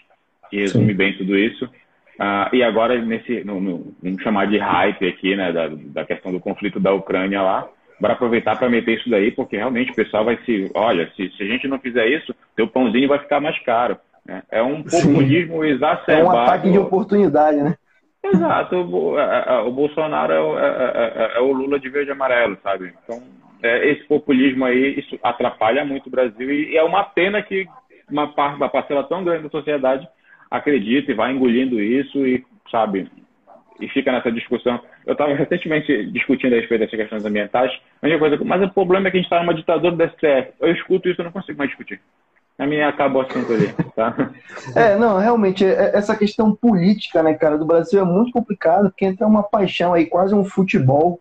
[0.48, 0.96] que resume Sim.
[0.96, 1.64] bem tudo isso.
[1.64, 6.32] Uh, e agora, nesse, no, no, vamos chamar de hype aqui, né, da, da questão
[6.32, 7.68] do conflito da Ucrânia lá,
[8.00, 11.42] para aproveitar para meter isso daí, porque realmente o pessoal vai se, olha, se, se
[11.42, 13.98] a gente não fizer isso, teu pãozinho vai ficar mais caro.
[14.24, 14.42] Né?
[14.50, 15.70] É um populismo Sim.
[15.70, 16.10] exacerbado.
[16.10, 17.74] É um ataque de oportunidade, né?
[18.22, 22.58] Exato, o, a, o Bolsonaro é o, é, é o, Lula de verde e amarelo,
[22.62, 22.92] sabe?
[23.02, 23.22] Então,
[23.62, 27.66] é, esse populismo aí, isso atrapalha muito o Brasil e, é uma pena que
[28.10, 30.08] uma, parte, uma parcela tão grande da sociedade
[30.50, 33.08] acredita e vai engolindo isso e, sabe,
[33.80, 34.80] e fica nessa discussão.
[35.06, 37.72] Eu estava recentemente discutindo a respeito dessas questões ambientais,
[38.18, 40.52] coisa, mas o problema é que a gente está numa ditadura do STF.
[40.60, 42.00] Eu escuto isso e não consigo mais discutir.
[42.58, 44.32] A minha acabou assunto ali, tá?
[44.74, 48.90] É, não, realmente, é, é, essa questão política, né, cara, do Brasil é muito complicado,
[48.90, 51.20] porque entra uma paixão aí, quase um futebol,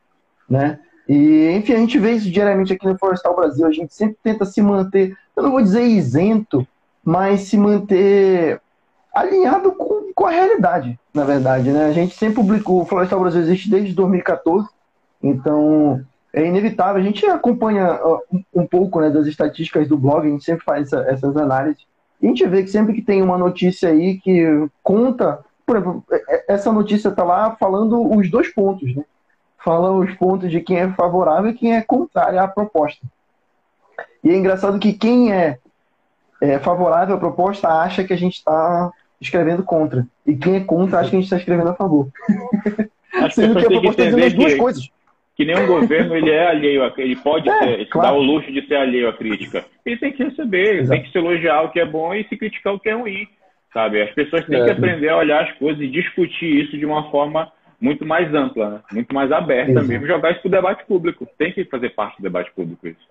[0.50, 0.80] né?
[1.08, 4.46] E, enfim, a gente vê isso diariamente aqui no Florestal Brasil, a gente sempre tenta
[4.46, 6.68] se manter, eu não vou dizer isento,
[7.06, 8.60] mas se manter
[9.14, 11.86] alinhado com, com a realidade, na verdade, né?
[11.86, 14.68] A gente sempre publicou, o Florestal Brasil existe desde 2014,
[15.22, 16.04] então
[16.38, 17.02] é inevitável.
[17.02, 18.00] A gente acompanha
[18.54, 21.84] um pouco né, das estatísticas do blog, a gente sempre faz essa, essas análises.
[22.22, 24.46] E a gente vê que sempre que tem uma notícia aí que
[24.84, 29.04] conta, por exemplo, é, é, essa notícia está lá falando os dois pontos, né?
[29.64, 33.06] Fala os pontos de quem é favorável e quem é contrário à proposta.
[34.24, 35.58] E é engraçado que quem é,
[36.40, 40.06] é favorável à proposta acha que a gente está escrevendo contra.
[40.26, 42.08] E quem é contra acha que a gente está escrevendo a favor.
[43.34, 44.97] Sendo que a proposta está dizendo as duas coisas
[45.38, 48.08] que nenhum governo ele é alheio, a, ele pode é, ser, claro.
[48.08, 49.64] dar o luxo de ser alheio à crítica.
[49.86, 50.90] Ele tem que receber, Exato.
[50.90, 53.28] tem que se elogiar o que é bom e se criticar o que é ruim,
[53.72, 54.02] sabe?
[54.02, 54.66] As pessoas têm é.
[54.66, 58.70] que aprender a olhar as coisas e discutir isso de uma forma muito mais ampla,
[58.72, 58.80] né?
[58.92, 59.88] muito mais aberta Exato.
[59.88, 61.28] mesmo, jogar isso para o debate público.
[61.38, 63.08] Tem que fazer parte do debate público isso.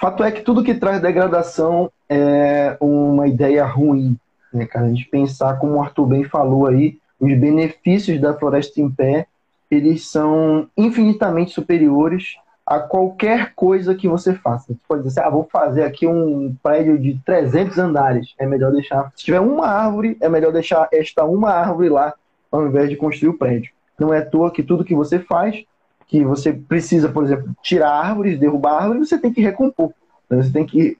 [0.00, 4.16] Fato é que tudo que traz degradação é uma ideia ruim,
[4.52, 4.86] né, cara?
[4.86, 9.26] A gente pensar, como o Arthur bem falou aí, os benefícios da floresta em pé
[9.70, 14.72] eles são infinitamente superiores a qualquer coisa que você faça.
[14.72, 18.34] Você pode dizer, ah, vou fazer aqui um prédio de 300 andares.
[18.38, 19.12] É melhor deixar.
[19.14, 22.12] Se tiver uma árvore, é melhor deixar esta uma árvore lá,
[22.50, 23.70] ao invés de construir o prédio.
[23.98, 25.64] Não é à toa que tudo que você faz,
[26.08, 29.92] que você precisa, por exemplo, tirar árvores, derrubar árvores, você tem que recompor.
[30.28, 30.98] Você tem que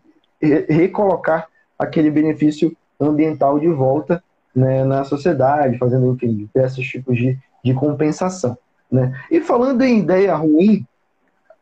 [0.68, 4.22] recolocar aquele benefício ambiental de volta
[4.54, 8.56] né, na sociedade, fazendo, enfim, diversos tipos de de compensação.
[8.90, 9.12] Né?
[9.30, 10.86] E falando em ideia ruim,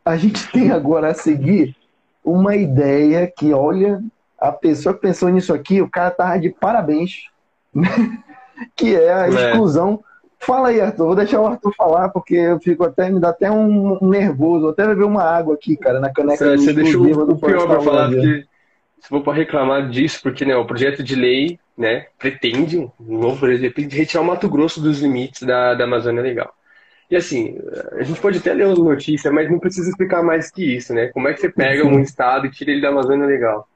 [0.05, 1.75] a gente tem agora a seguir
[2.23, 4.03] uma ideia que, olha,
[4.39, 7.29] a pessoa que pensou nisso aqui, o cara tá de parabéns,
[7.75, 7.89] né?
[8.77, 9.31] que é a é.
[9.31, 10.15] exclusão é.
[10.39, 11.07] Fala aí, Arthur.
[11.07, 14.61] Vou deixar o Arthur falar, porque eu fico até, me dá até um, um nervoso.
[14.61, 17.81] Vou até beber uma água aqui, cara, na caneca Você, você deixou o pior para
[17.81, 18.45] falar, porque
[19.01, 23.39] se for para reclamar disso, porque né, o projeto de lei né, pretende, um novo
[23.39, 26.55] projeto, pretende retirar o Mato Grosso dos limites da, da Amazônia Legal.
[27.11, 27.59] E assim,
[27.93, 31.09] a gente pode até ler as notícias, mas não precisa explicar mais que isso, né?
[31.09, 33.69] Como é que você pega um estado e tira ele da Amazônia Legal,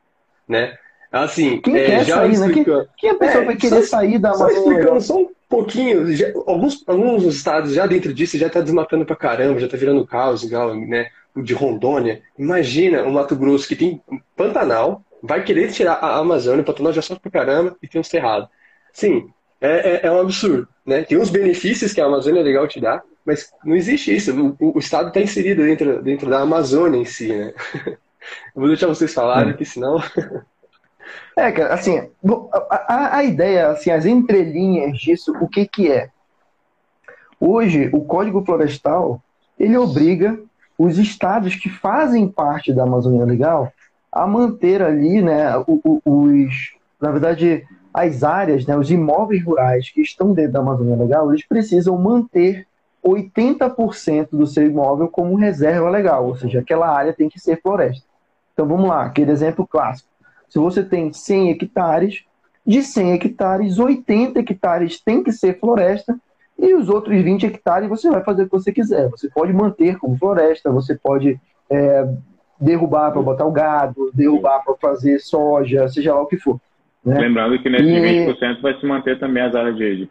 [0.49, 0.77] né?
[1.11, 2.53] Assim, quem é, quer já sair, né?
[2.53, 2.65] Quem,
[2.97, 6.15] quem a pessoa é, vai querer só, sair da Amazônia só explicando só um pouquinho,
[6.15, 10.07] já, alguns, alguns estados já dentro disso já está desmatando pra caramba, já está virando
[10.07, 11.09] caos, igual, né?
[11.35, 12.23] O de Rondônia.
[12.39, 14.03] Imagina o Mato Grosso que tem
[14.37, 18.05] Pantanal, vai querer tirar a Amazônia, o Pantanal já sofre pra caramba e tem um
[18.05, 18.49] cerrado.
[18.93, 21.03] Sim, é, é, é, um absurdo, né?
[21.03, 24.57] Tem uns benefícios que a Amazônia é legal te dar, mas não existe isso.
[24.61, 27.53] O, o Estado está inserido dentro, dentro da Amazônia em si, né?
[28.55, 29.99] Vou deixar vocês falarem, porque senão...
[31.35, 31.97] É, cara, assim,
[32.89, 36.11] a, a, ideia, assim, as entrelinhas disso, o que que é?
[37.39, 39.23] Hoje, o Código Florestal,
[39.57, 40.39] ele obriga
[40.77, 43.73] os estados que fazem parte da Amazônia Legal
[44.23, 45.53] a manter ali, né,
[46.05, 51.31] os, na verdade, as áreas, né, os imóveis rurais que estão dentro da Amazônia Legal,
[51.31, 52.67] eles precisam manter
[53.05, 58.05] 80% do seu imóvel como reserva legal, ou seja, aquela área tem que ser floresta.
[58.53, 60.09] Então vamos lá, aquele exemplo clássico.
[60.49, 62.25] Se você tem 100 hectares,
[62.67, 66.19] de 100 hectares, 80 hectares tem que ser floresta
[66.59, 69.09] e os outros 20 hectares você vai fazer o que você quiser.
[69.11, 72.09] Você pode manter como floresta, você pode é,
[72.61, 76.61] derrubar para botar o gado, derrubar para fazer soja, seja lá o que for.
[77.05, 77.18] Né?
[77.18, 78.27] Lembrando que nesses e...
[78.27, 80.09] 20% vai se manter também as áreas de, de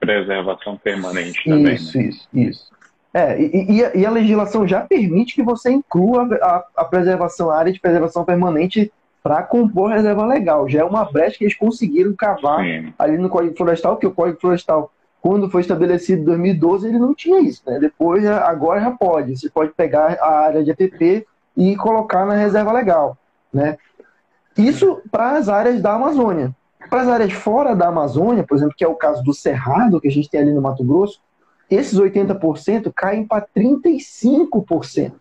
[0.00, 1.74] preservação permanente também.
[1.74, 2.04] Isso, né?
[2.04, 2.72] isso, isso.
[3.14, 7.50] É, e, e, a, e, a, legislação já permite que você inclua a, a preservação,
[7.50, 8.90] a área de preservação permanente
[9.22, 10.68] para compor reserva legal.
[10.68, 12.92] Já é uma brecha que eles conseguiram cavar Sim.
[12.98, 17.14] ali no Código Florestal, que o Código Florestal, quando foi estabelecido em 2012, ele não
[17.14, 17.62] tinha isso.
[17.66, 17.78] Né?
[17.78, 19.36] Depois, agora já pode.
[19.36, 21.26] Você pode pegar a área de EPP
[21.56, 23.16] e colocar na reserva legal.
[23.52, 23.76] Né?
[24.56, 26.54] Isso para as áreas da Amazônia.
[26.88, 30.08] Para as áreas fora da Amazônia, por exemplo, que é o caso do Cerrado, que
[30.08, 31.20] a gente tem ali no Mato Grosso,
[31.70, 35.12] esses 80% caem para 35%.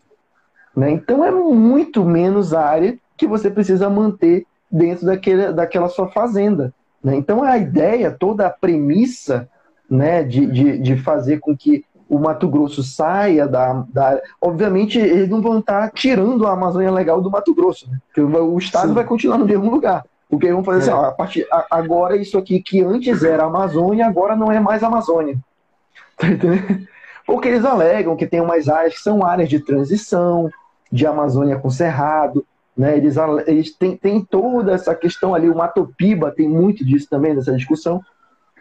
[0.75, 0.91] Né?
[0.91, 6.73] Então é muito menos área que você precisa manter dentro daquele, daquela sua fazenda.
[7.03, 7.15] Né?
[7.15, 9.49] Então a ideia, toda a premissa
[9.89, 14.21] né, de, de, de fazer com que o Mato Grosso saia da, da.
[14.41, 17.99] Obviamente, eles não vão estar tirando a Amazônia Legal do Mato Grosso, né?
[18.07, 18.93] Porque o Estado Sim.
[18.93, 20.03] vai continuar no mesmo lugar.
[20.29, 20.93] Porque eles vão fazer assim, é.
[20.93, 24.59] assim, ó, a partir, a, agora isso aqui que antes era Amazônia, agora não é
[24.59, 25.37] mais Amazônia.
[26.17, 26.85] Tá entendendo?
[27.25, 30.51] Porque eles alegam que tem umas áreas que são áreas de transição,
[30.91, 32.45] de Amazônia com Cerrado,
[32.75, 32.97] né?
[32.97, 33.15] Eles,
[33.47, 37.55] eles têm, têm toda essa questão ali, o Mato Piba tem muito disso também, dessa
[37.55, 38.01] discussão.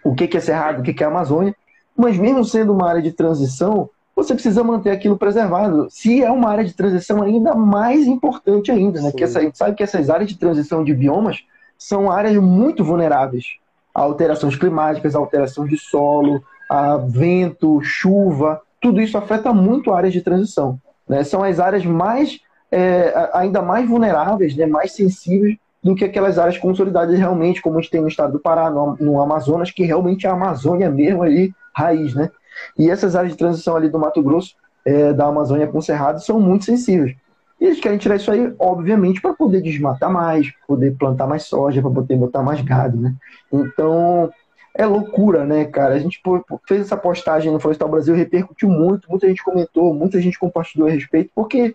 [0.04, 1.54] O que, que é Cerrado, o que, que é Amazônia.
[1.96, 5.86] Mas mesmo sendo uma área de transição, você precisa manter aquilo preservado.
[5.90, 9.12] Se é uma área de transição, ainda mais importante ainda, né?
[9.12, 11.38] Que essa, a gente sabe que essas áreas de transição de biomas
[11.78, 13.60] são áreas muito vulneráveis
[13.94, 20.12] a alterações climáticas, a alterações de solo, a vento, chuva, tudo isso afeta muito áreas
[20.12, 20.80] de transição.
[21.08, 21.24] Né?
[21.24, 22.38] São as áreas mais
[22.70, 24.66] é, ainda mais vulneráveis, né?
[24.66, 28.40] mais sensíveis do que aquelas áreas consolidadas realmente, como a gente tem no estado do
[28.40, 32.30] Pará, no, no Amazonas, que realmente é a Amazônia mesmo ali, raiz, né?
[32.78, 36.38] E essas áreas de transição ali do Mato Grosso, é, da Amazônia com Cerrado, são
[36.38, 37.16] muito sensíveis.
[37.60, 41.82] E eles querem tirar isso aí, obviamente, para poder desmatar mais, poder plantar mais soja,
[41.82, 43.14] para poder botar mais gado, né?
[43.52, 44.30] Então,
[44.74, 45.94] é loucura, né, cara?
[45.94, 46.22] A gente
[46.66, 50.90] fez essa postagem no Florestal Brasil, repercutiu muito, muita gente comentou, muita gente compartilhou a
[50.90, 51.74] respeito, porque,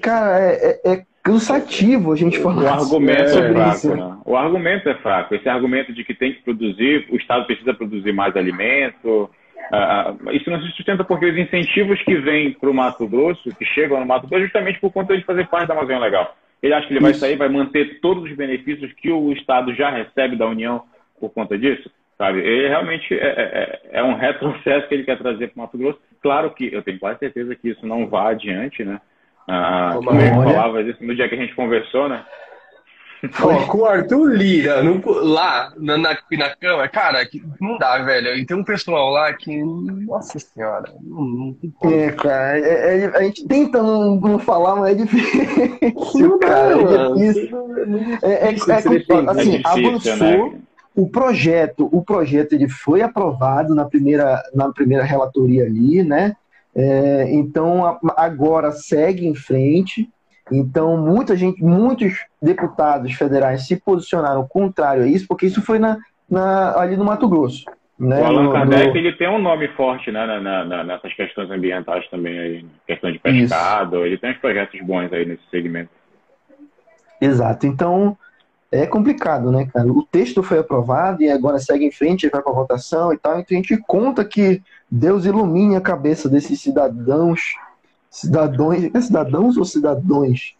[0.00, 3.96] cara, é, é, é cansativo a gente falar o argumento é sobre é fraco, isso.
[3.96, 4.18] Né?
[4.24, 5.34] O argumento é fraco.
[5.34, 9.30] Esse argumento de que tem que produzir, o Estado precisa produzir mais alimento.
[9.72, 13.64] Uh, isso não se sustenta porque os incentivos que vêm para o Mato Grosso, que
[13.64, 16.36] chegam no Mato Grosso, é justamente por conta de fazer parte da Amazônia Legal.
[16.62, 17.20] Ele acha que ele vai isso.
[17.20, 20.82] sair, vai manter todos os benefícios que o Estado já recebe da União
[21.20, 21.90] por conta disso.
[22.16, 22.38] Sabe?
[22.38, 25.98] Ele realmente é, é, é um retrocesso que ele quer trazer para o Mato Grosso.
[26.22, 29.00] Claro que eu tenho quase certeza que isso não vá adiante, né?
[29.48, 32.24] Ah, tu falava isso no dia que a gente conversou, né?
[33.42, 37.98] Ó, com o Arthur Lira no, lá na, na, na cama, cara, que não dá,
[37.98, 38.34] velho.
[38.34, 39.62] E tem um pessoal lá que.
[39.62, 40.92] Nossa senhora.
[41.02, 42.58] Não, não é, cara.
[42.58, 46.28] É, é, a gente tenta não, não, falar, mas é difícil.
[46.28, 47.58] Não, cara, é difícil.
[48.22, 50.52] É, é, é, assim, avançou.
[50.52, 50.60] Né?
[50.94, 56.34] O projeto, o projeto ele foi aprovado na primeira, na primeira relatoria ali, né?
[56.76, 60.08] É, então agora segue em frente.
[60.52, 65.96] Então muita gente, muitos deputados federais se posicionaram contrário a isso, porque isso foi na,
[66.30, 67.64] na, ali no Mato Grosso.
[67.98, 68.20] Né?
[68.20, 68.96] O Allan Kardec no...
[68.96, 73.18] ele tem um nome forte né, na, na, nessas questões ambientais também, aí, questão de
[73.18, 74.06] pescado, Isso.
[74.06, 75.88] ele tem uns projetos bons aí nesse segmento.
[77.18, 78.16] Exato, então
[78.70, 79.90] é complicado, né, cara?
[79.90, 83.56] O texto foi aprovado e agora segue em frente, vai para votação e tal, então
[83.56, 87.54] a gente conta que Deus ilumine a cabeça desses cidadãos,
[88.10, 90.56] cidadãos, é cidadãos ou cidadãos?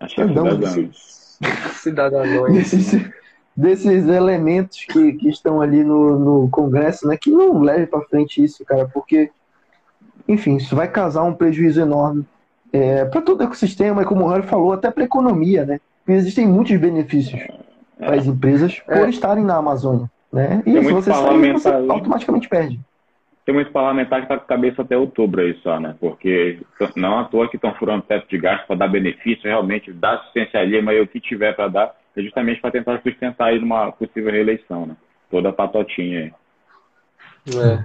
[0.00, 1.38] Acho que é cidadãos.
[1.74, 2.52] Cidadãos.
[2.52, 3.10] Desses,
[3.56, 8.42] desses elementos que, que estão ali no, no Congresso, né, que não leve para frente
[8.42, 9.30] isso, cara, porque,
[10.26, 12.24] enfim, isso vai causar um prejuízo enorme
[12.72, 15.80] é, para todo o ecossistema, e como o Harry falou, até para a economia, né?
[16.10, 18.04] Porque existem muitos benefícios é.
[18.04, 19.10] para as empresas por é.
[19.10, 20.60] estarem na Amazônia, né?
[20.66, 22.80] E se você sair, você automaticamente perde.
[23.46, 25.94] Tem muito parlamentar que está com a cabeça até outubro aí só, né?
[26.00, 26.58] Porque
[26.96, 30.58] não à toa que estão furando teto de gasto para dar benefício, realmente, dar assistência
[30.58, 34.32] ali, mas o que tiver para dar é justamente para tentar sustentar aí numa possível
[34.32, 34.96] reeleição, né?
[35.30, 36.32] Toda a patotinha aí.
[37.56, 37.84] É.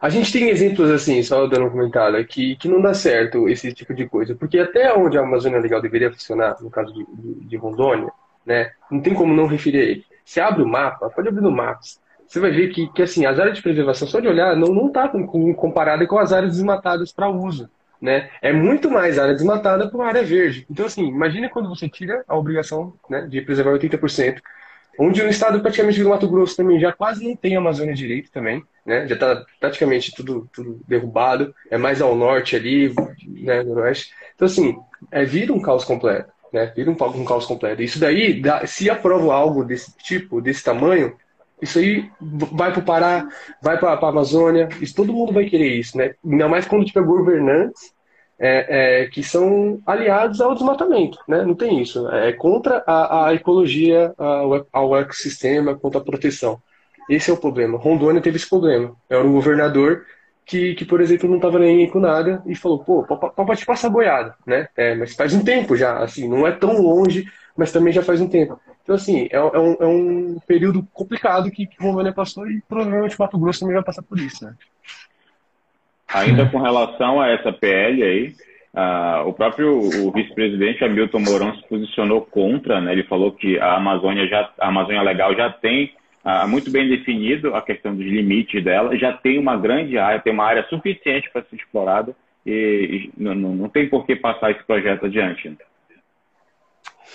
[0.00, 3.72] A gente tem exemplos assim, só dando um comentário, que, que não dá certo esse
[3.72, 4.34] tipo de coisa.
[4.34, 8.10] Porque até onde a Amazônia Legal deveria funcionar, no caso de, de, de Rondônia,
[8.44, 10.04] né, não tem como não referir a ele.
[10.24, 13.38] Você abre o mapa, pode abrir no Maps, você vai ver que, que assim, as
[13.38, 15.08] áreas de preservação, só de olhar, não está
[15.56, 17.70] comparada com as áreas desmatadas para uso.
[18.00, 18.28] Né?
[18.42, 20.66] É muito mais área desmatada para uma área verde.
[20.70, 24.40] Então, assim, imagine quando você tira a obrigação né, de preservar 80%,
[24.98, 28.62] onde no estado praticamente do Mato Grosso também já quase não tem Amazônia direito também,
[28.84, 29.06] né?
[29.06, 32.94] Já está praticamente tudo, tudo derrubado, é mais ao norte ali,
[33.26, 34.10] né, no oeste.
[34.34, 34.76] Então, assim,
[35.10, 36.72] é, vira um caos completo, né?
[36.74, 37.82] Vira um, um caos completo.
[37.82, 41.16] Isso daí, dá, se aprova algo desse tipo, desse tamanho,
[41.60, 43.28] isso aí vai para o Pará,
[43.62, 46.14] vai para a Amazônia, isso, todo mundo vai querer isso, né?
[46.24, 47.95] Ainda mais quando tiver governantes
[48.38, 51.42] é, é, que são aliados ao desmatamento, né?
[51.42, 52.08] Não tem isso.
[52.10, 56.60] É contra a, a ecologia, ao, ao ecossistema, contra a proteção.
[57.08, 57.78] Esse é o problema.
[57.78, 58.94] Rondônia teve esse problema.
[59.08, 60.04] Era um governador
[60.44, 64.34] que, que por exemplo, não estava nem com nada e falou, pô, pode passar boiada,
[64.46, 64.68] né?
[64.76, 68.20] É, mas faz um tempo já, assim, não é tão longe, mas também já faz
[68.20, 68.60] um tempo.
[68.82, 73.18] Então, assim, é, é, um, é um período complicado que, que Rondônia passou e provavelmente
[73.18, 74.54] Mato Grosso também vai passar por isso, né?
[76.12, 78.34] Ainda com relação a essa PL aí,
[78.74, 82.92] uh, o próprio vice-presidente Hamilton Mourão se posicionou contra, né?
[82.92, 85.92] Ele falou que a Amazônia já, a Amazônia Legal já tem
[86.24, 90.32] uh, muito bem definido a questão dos limites dela, já tem uma grande área, tem
[90.32, 92.14] uma área suficiente para ser explorada
[92.46, 95.48] e, e não, não, tem por que passar esse projeto adiante.
[95.48, 95.56] Né?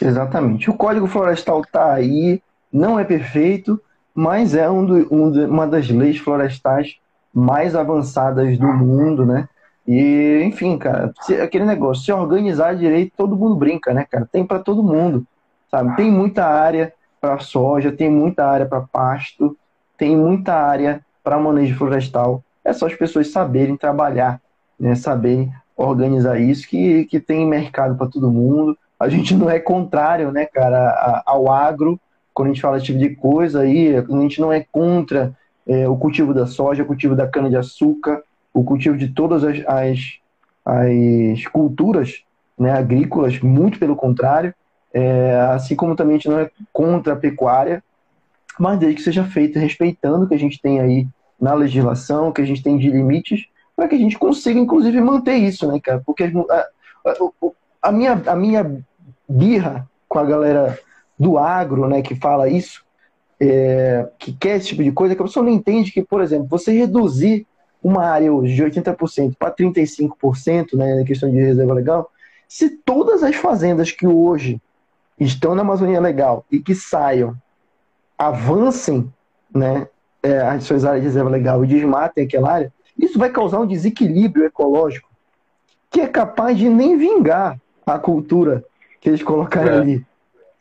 [0.01, 0.69] Exatamente.
[0.69, 3.80] O Código Florestal está aí, não é perfeito,
[4.13, 6.97] mas é um do, um uma das leis florestais
[7.34, 9.48] mais avançadas do mundo, né?
[9.88, 11.13] E, enfim, cara,
[11.44, 14.28] aquele negócio, se organizar direito, todo mundo brinca, né, cara?
[14.32, 15.26] Tem para todo mundo,
[15.70, 15.96] sabe?
[15.96, 19.58] Tem muita área para soja, tem muita área para pasto,
[19.98, 22.44] tem muita área para manejo florestal.
[22.63, 24.39] É só as pessoas saberem trabalhar,
[24.80, 24.96] né?
[24.96, 28.78] Saberem organizar isso, que, que tem mercado para todo mundo.
[29.00, 32.00] A gente não é contrário, né, cara, ao agro,
[32.34, 35.36] quando a gente fala esse tipo de coisa aí, a gente não é contra
[35.67, 40.00] é, o cultivo da soja, o cultivo da cana-de-açúcar, o cultivo de todas as, as,
[40.65, 42.24] as culturas
[42.58, 44.54] né, agrícolas, muito pelo contrário,
[44.93, 47.84] é, assim como também a gente não é contra a pecuária,
[48.60, 51.08] mas desde que seja feito respeitando o que a gente tem aí
[51.39, 55.36] na legislação, que a gente tem de limites, para que a gente consiga, inclusive, manter
[55.36, 56.02] isso, né, cara?
[56.06, 56.67] Porque a,
[57.10, 58.84] a, a, minha, a minha
[59.28, 60.78] birra com a galera
[61.17, 62.84] do agro, né, que fala isso,
[63.43, 66.47] é, que quer esse tipo de coisa, que a pessoa não entende que, por exemplo,
[66.47, 67.47] você reduzir
[67.84, 72.12] uma área hoje de 80% para 35%, né, na questão de reserva legal,
[72.47, 74.62] se todas as fazendas que hoje
[75.19, 77.36] estão na Amazônia Legal e que saiam,
[78.15, 79.12] avancem
[79.51, 79.88] né,
[80.21, 83.65] é, as suas áreas de reserva legal e desmatem aquela área, isso vai causar um
[83.65, 85.10] desequilíbrio ecológico
[85.89, 88.63] que é capaz de nem vingar a cultura
[88.99, 89.77] que eles colocaram é.
[89.80, 90.06] ali.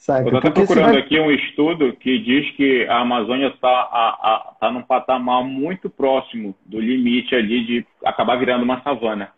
[0.01, 0.31] Sabe?
[0.31, 0.99] Eu estou procurando vai...
[1.03, 6.81] aqui um estudo que diz que a Amazônia está tá num patamar muito próximo do
[6.81, 9.31] limite ali de acabar virando uma savana.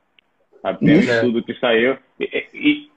[0.63, 0.79] Sabe?
[0.79, 1.99] Tem um estudo que saiu.
[2.21, 2.91] E, e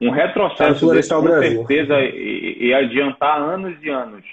[0.00, 4.24] um retrocesso desse, com certeza e adiantar anos e anos.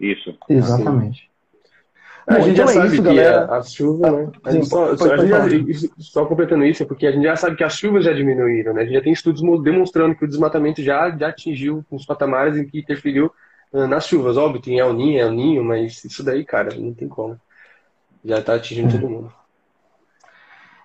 [0.00, 0.36] Isso.
[0.50, 1.27] Exatamente.
[2.28, 3.44] Bom, a gente então já é sabe isso, que galera.
[3.46, 4.30] A, a chuva, né?
[4.50, 5.44] Sim, só, só, já,
[5.98, 8.82] só, completando isso, é porque a gente já sabe que as chuvas já diminuíram, né?
[8.82, 12.66] A gente já tem estudos demonstrando que o desmatamento já, já atingiu os patamares em
[12.66, 13.32] que interferiu
[13.72, 14.36] uh, nas chuvas.
[14.36, 17.40] Óbvio, tem El Ninho, El Ninho, mas isso daí, cara, não tem como.
[18.22, 19.00] Já está atingindo é.
[19.00, 19.32] todo mundo.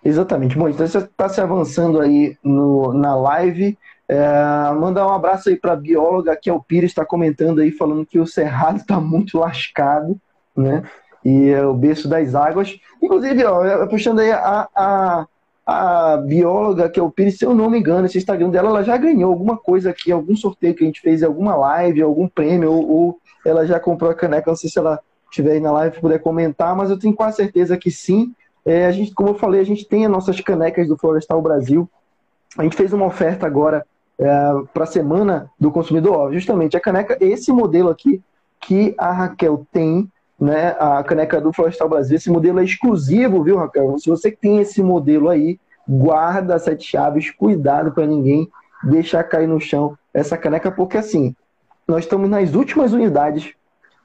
[0.05, 0.57] Exatamente.
[0.57, 3.77] Bom, então você está se avançando aí no, na live.
[4.07, 7.71] É, mandar um abraço aí para a bióloga, que é o Pires, está comentando aí,
[7.71, 10.19] falando que o Cerrado está muito lascado,
[10.55, 10.83] né?
[11.24, 12.78] E é o berço das águas.
[13.01, 15.28] Inclusive, ó, puxando aí a, a,
[15.65, 18.84] a bióloga, que é o Pires, se eu não me engano, esse Instagram dela, ela
[18.84, 22.71] já ganhou alguma coisa aqui, algum sorteio que a gente fez, alguma live, algum prêmio,
[22.71, 24.99] ou, ou ela já comprou a caneca, não sei se ela
[25.30, 28.34] estiver aí na live puder comentar, mas eu tenho quase certeza que sim.
[28.65, 31.89] É, a gente, como eu falei, a gente tem as nossas canecas do Florestal Brasil.
[32.57, 33.86] A gente fez uma oferta agora
[34.17, 34.28] é,
[34.74, 36.32] para a semana do consumidor.
[36.32, 38.21] Justamente a caneca, esse modelo aqui
[38.61, 40.09] que a Raquel tem,
[40.39, 43.97] né, a caneca do Florestal Brasil, esse modelo é exclusivo, viu, Raquel?
[43.97, 48.49] Se você tem esse modelo aí, guarda sete chaves, cuidado para ninguém
[48.84, 51.36] deixar cair no chão essa caneca, porque assim,
[51.88, 53.53] nós estamos nas últimas unidades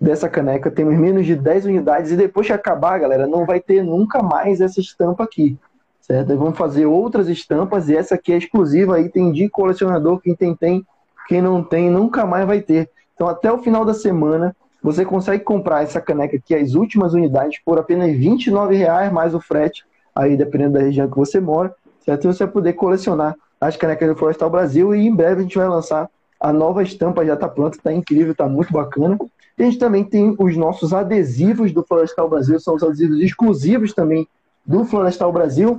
[0.00, 3.82] dessa caneca, temos menos de 10 unidades, e depois que acabar, galera, não vai ter
[3.82, 5.58] nunca mais essa estampa aqui,
[6.00, 6.36] certo?
[6.36, 10.54] vamos fazer outras estampas, e essa aqui é exclusiva, aí tem de colecionador, quem tem,
[10.54, 10.86] tem,
[11.26, 12.88] quem não tem, nunca mais vai ter.
[13.14, 14.54] Então, até o final da semana,
[14.92, 19.84] você consegue comprar essa caneca aqui, as últimas unidades, por apenas R$29,00 mais o frete,
[20.14, 22.26] aí dependendo da região que você mora, certo?
[22.26, 25.68] Você vai poder colecionar as canecas do Florestal Brasil, e em breve a gente vai
[25.68, 26.08] lançar
[26.40, 29.18] a nova estampa, já está pronta, está incrível, está muito bacana.
[29.58, 33.92] E a gente também tem os nossos adesivos do Florestal Brasil, são os adesivos exclusivos
[33.92, 34.26] também
[34.64, 35.78] do Florestal Brasil.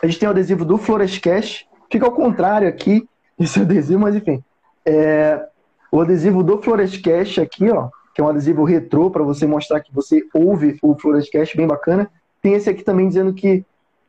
[0.00, 3.08] A gente tem o adesivo do Florescast, fica ao contrário aqui,
[3.40, 4.40] esse adesivo, mas enfim.
[4.84, 5.44] É,
[5.90, 9.94] o adesivo do Florescast aqui, ó, que é um adesivo retrô para você mostrar que
[9.94, 12.10] você ouve o Florescast, bem bacana.
[12.40, 13.62] Tem esse aqui também dizendo que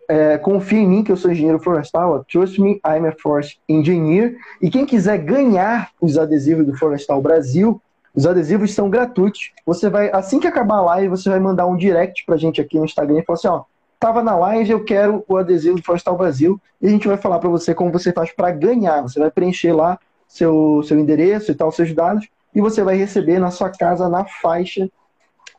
[0.08, 2.24] é, confia em mim, que eu sou engenheiro florestal.
[2.24, 4.38] Trust me, I'm a forest engineer.
[4.62, 7.82] E quem quiser ganhar os adesivos do Florestal Brasil,
[8.16, 9.52] os adesivos são gratuitos.
[9.66, 12.80] Você vai, assim que acabar a live, você vai mandar um direct pra gente aqui
[12.80, 13.64] no Instagram e falar assim, ó,
[14.00, 17.40] tava na live, eu quero o adesivo do Florestal Brasil, e a gente vai falar
[17.40, 19.02] para você como você faz para ganhar.
[19.02, 20.00] Você vai preencher lá
[20.30, 22.26] seu, seu endereço e tal, seus dados,
[22.58, 24.90] e você vai receber na sua casa, na faixa,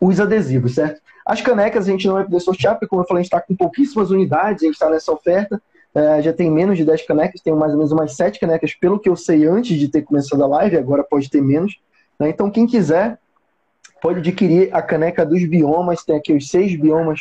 [0.01, 1.01] os adesivos, certo?
[1.25, 3.41] As canecas a gente não vai poder sortear, porque como eu falei, a gente está
[3.41, 5.63] com pouquíssimas unidades, a gente está nessa oferta,
[5.95, 8.99] é, já tem menos de 10 canecas, tem mais ou menos umas 7 canecas, pelo
[8.99, 11.79] que eu sei antes de ter começado a live, agora pode ter menos.
[12.19, 12.31] Né?
[12.31, 13.17] Então, quem quiser
[14.03, 17.21] pode adquirir a caneca dos biomas, tem aqui os seis biomas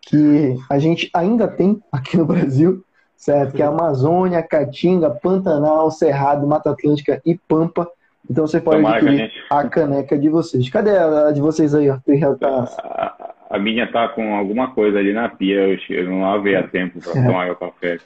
[0.00, 2.82] que a gente ainda tem aqui no Brasil,
[3.14, 3.54] certo?
[3.54, 7.86] Que é Amazônia, Caatinga, Pantanal, Cerrado, Mata Atlântica e Pampa.
[8.30, 10.68] Então você pode Tomara adquirir a, a, caneca de vocês.
[10.68, 12.38] Cadê a, de vocês aí, Arthur?
[12.42, 17.00] A, a minha tá com alguma coisa ali na pia, eu não lavei a tempo
[17.00, 17.24] para é.
[17.24, 17.98] tomar o café.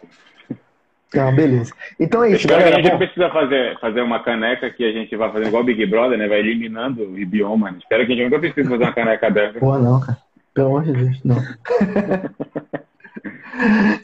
[1.14, 1.72] Ah, beleza.
[2.00, 2.76] Então é isso, Espero galera.
[2.76, 2.98] Que a gente bom.
[2.98, 6.26] precisa fazer, fazer uma caneca que a gente vai fazendo igual Big Brother, né?
[6.26, 7.76] Vai eliminando o bioma.
[7.78, 9.58] Espero que a gente nunca precise fazer uma caneca dessa.
[9.58, 10.16] Pô, não, cara.
[10.54, 11.36] Pelo amor de Deus, não.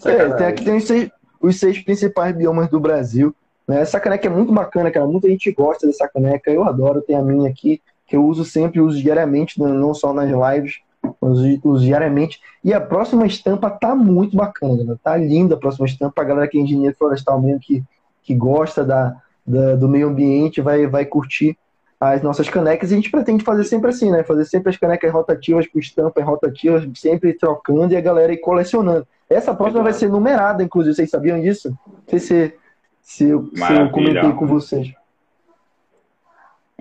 [0.04, 1.10] é, tem aqui tem os seis,
[1.40, 3.34] os seis principais biomas do Brasil.
[3.68, 3.80] Né?
[3.80, 5.06] Essa caneca é muito bacana, cara.
[5.06, 6.50] Muita gente gosta dessa caneca.
[6.50, 10.30] Eu adoro, tenho a minha aqui, que eu uso sempre, uso diariamente, não só nas
[10.30, 10.80] lives
[11.20, 12.40] uso, uso diariamente.
[12.64, 15.00] E a próxima estampa tá muito bacana, galera.
[15.02, 16.22] Tá linda a próxima estampa.
[16.22, 17.84] A galera que é engenheiro florestal mesmo, que,
[18.22, 19.16] que gosta da,
[19.46, 21.56] da, do meio ambiente, vai, vai curtir
[22.00, 22.90] as nossas canecas.
[22.90, 24.22] E a gente pretende fazer sempre assim, né?
[24.22, 29.06] Fazer sempre as canecas rotativas com estampas rotativas, sempre trocando e a galera ir colecionando.
[29.28, 30.94] Essa próxima vai ser numerada, inclusive.
[30.94, 31.70] Vocês sabiam disso?
[31.86, 32.54] Não sei se,
[33.02, 34.92] se, eu, se eu comentei com vocês.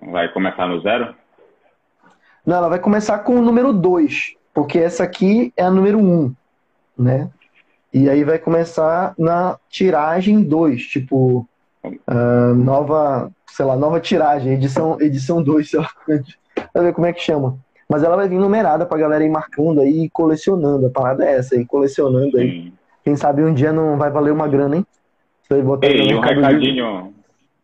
[0.01, 1.15] Vai começar no zero?
[2.45, 6.01] Não, ela vai começar com o número 2, porque essa aqui é a número 1,
[6.01, 6.36] um,
[6.97, 7.30] né?
[7.93, 11.47] E aí vai começar na tiragem 2, tipo,
[11.84, 15.89] uh, nova, sei lá, nova tiragem, edição edição 2, sei lá,
[16.72, 17.57] pra ver como é que chama.
[17.89, 20.88] Mas ela vai vir numerada pra galera ir marcando aí e colecionando.
[20.88, 22.72] A parada é essa aí, colecionando aí.
[23.03, 24.86] Quem sabe um dia não vai valer uma grana, hein?
[25.48, 27.14] Você botar Ei, um recadinho,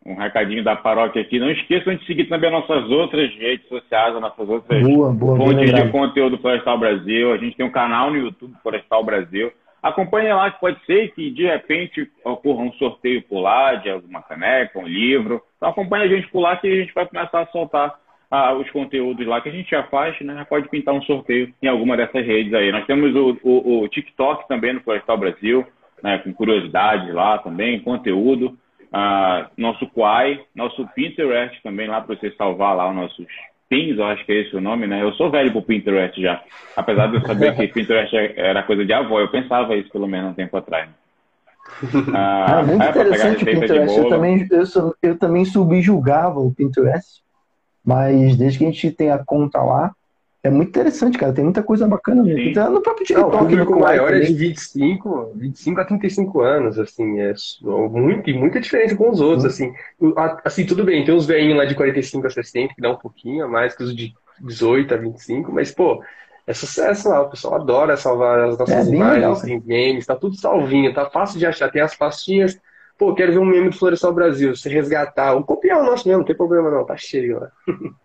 [0.06, 1.38] um recadinho da paróquia aqui.
[1.38, 5.92] Não esqueçam de seguir também nossas outras redes sociais, nossas outras boa, boa, fontes de
[5.92, 7.34] conteúdo Florestal Brasil.
[7.34, 9.52] A gente tem um canal no YouTube Florestal Brasil.
[9.82, 14.22] Acompanhe lá, que pode ser que de repente ocorra um sorteio por lá de alguma
[14.22, 15.42] caneca, um livro.
[15.58, 17.94] Então acompanhe a gente por lá que a gente vai começar a soltar
[18.32, 20.36] ah, os conteúdos lá que a gente já faz, né?
[20.36, 22.72] Já pode pintar um sorteio em alguma dessas redes aí.
[22.72, 25.68] Nós temos o, o, o TikTok também no Florestal Brasil,
[26.04, 26.18] né?
[26.20, 28.58] Com curiosidades lá também, conteúdo.
[28.94, 33.26] Uh, nosso Quai, nosso Pinterest também lá para você salvar lá os nossos
[33.68, 35.02] pins, eu acho que é esse o nome, né?
[35.02, 36.44] Eu sou velho pro Pinterest já.
[36.76, 40.32] Apesar de eu saber que Pinterest era coisa de avó, eu pensava isso pelo menos
[40.32, 40.90] um tempo atrás.
[42.14, 43.98] Ah, é muito é interessante o Pinterest.
[43.98, 47.24] Eu também, eu, eu também subjugava o Pinterest,
[47.84, 49.92] mas desde que a gente tem a conta lá,
[50.44, 51.32] é muito interessante, cara.
[51.32, 52.42] Tem muita coisa bacana mesmo.
[52.42, 53.32] Então, no próprio TikTok.
[53.32, 57.22] Não, o público maior é de 25, 25 a 35 anos, assim.
[57.22, 57.34] É
[57.90, 59.74] muito, e muita diferença com os outros, assim.
[60.44, 63.46] Assim, tudo bem, tem uns velhinhos lá de 45 a 60 que dá um pouquinho
[63.46, 66.04] a mais que os de 18 a 25, mas, pô,
[66.46, 67.22] é sucesso lá.
[67.22, 71.10] O pessoal adora salvar as nossas É imagens, legal, tem memes, tá tudo salvinho, tá
[71.10, 71.72] fácil de achar.
[71.72, 72.60] Tem as pastinhas.
[72.98, 76.20] Pô, quero ver um meme do Florestal Brasil, se resgatar, ou copiar o nosso mesmo,
[76.20, 77.50] não tem problema não, tá cheio lá.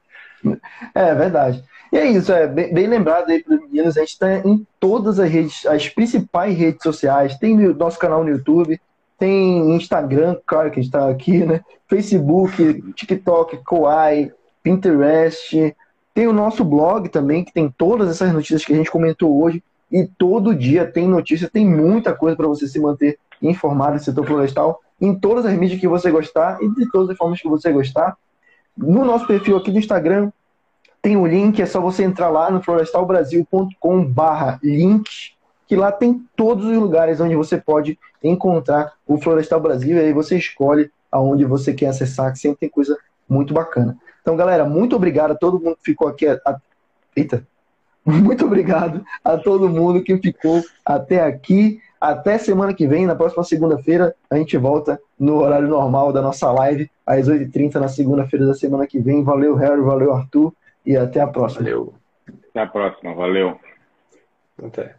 [0.95, 1.63] É verdade.
[1.93, 4.67] E é isso, é bem, bem lembrado aí para os meninos, a gente está em
[4.79, 8.79] todas as redes, as principais redes sociais, tem no nosso canal no YouTube,
[9.19, 11.63] tem Instagram, claro que a gente está aqui, né?
[11.89, 14.31] Facebook, TikTok, Kawaii,
[14.63, 15.75] Pinterest,
[16.13, 19.63] tem o nosso blog também, que tem todas essas notícias que a gente comentou hoje,
[19.91, 24.27] e todo dia tem notícia, tem muita coisa para você se manter informado do setor
[24.27, 27.73] florestal, em todas as mídias que você gostar e de todas as formas que você
[27.73, 28.17] gostar.
[28.79, 30.31] No nosso perfil aqui do Instagram,
[31.03, 35.33] tem o link, é só você entrar lá no florestalbrasil.com barra link,
[35.67, 40.13] que lá tem todos os lugares onde você pode encontrar o Florestal Brasil, e aí
[40.13, 42.97] você escolhe aonde você quer acessar, que sempre tem coisa
[43.29, 43.97] muito bacana.
[44.23, 46.27] Então, galera, muito obrigado a todo mundo que ficou aqui.
[46.29, 46.61] A...
[47.17, 47.47] Eita!
[48.09, 51.79] Muito obrigado a todo mundo que ficou até aqui.
[52.01, 56.51] Até semana que vem, na próxima segunda-feira, a gente volta no horário normal da nossa
[56.53, 59.25] live, às 8h30 na segunda-feira da semana que vem.
[59.25, 60.53] Valeu, Harry, valeu, Arthur,
[60.87, 61.65] e até a próxima.
[61.65, 61.95] Valeu.
[62.51, 63.15] Até a próxima.
[63.15, 63.59] Valeu.
[64.63, 64.98] Até.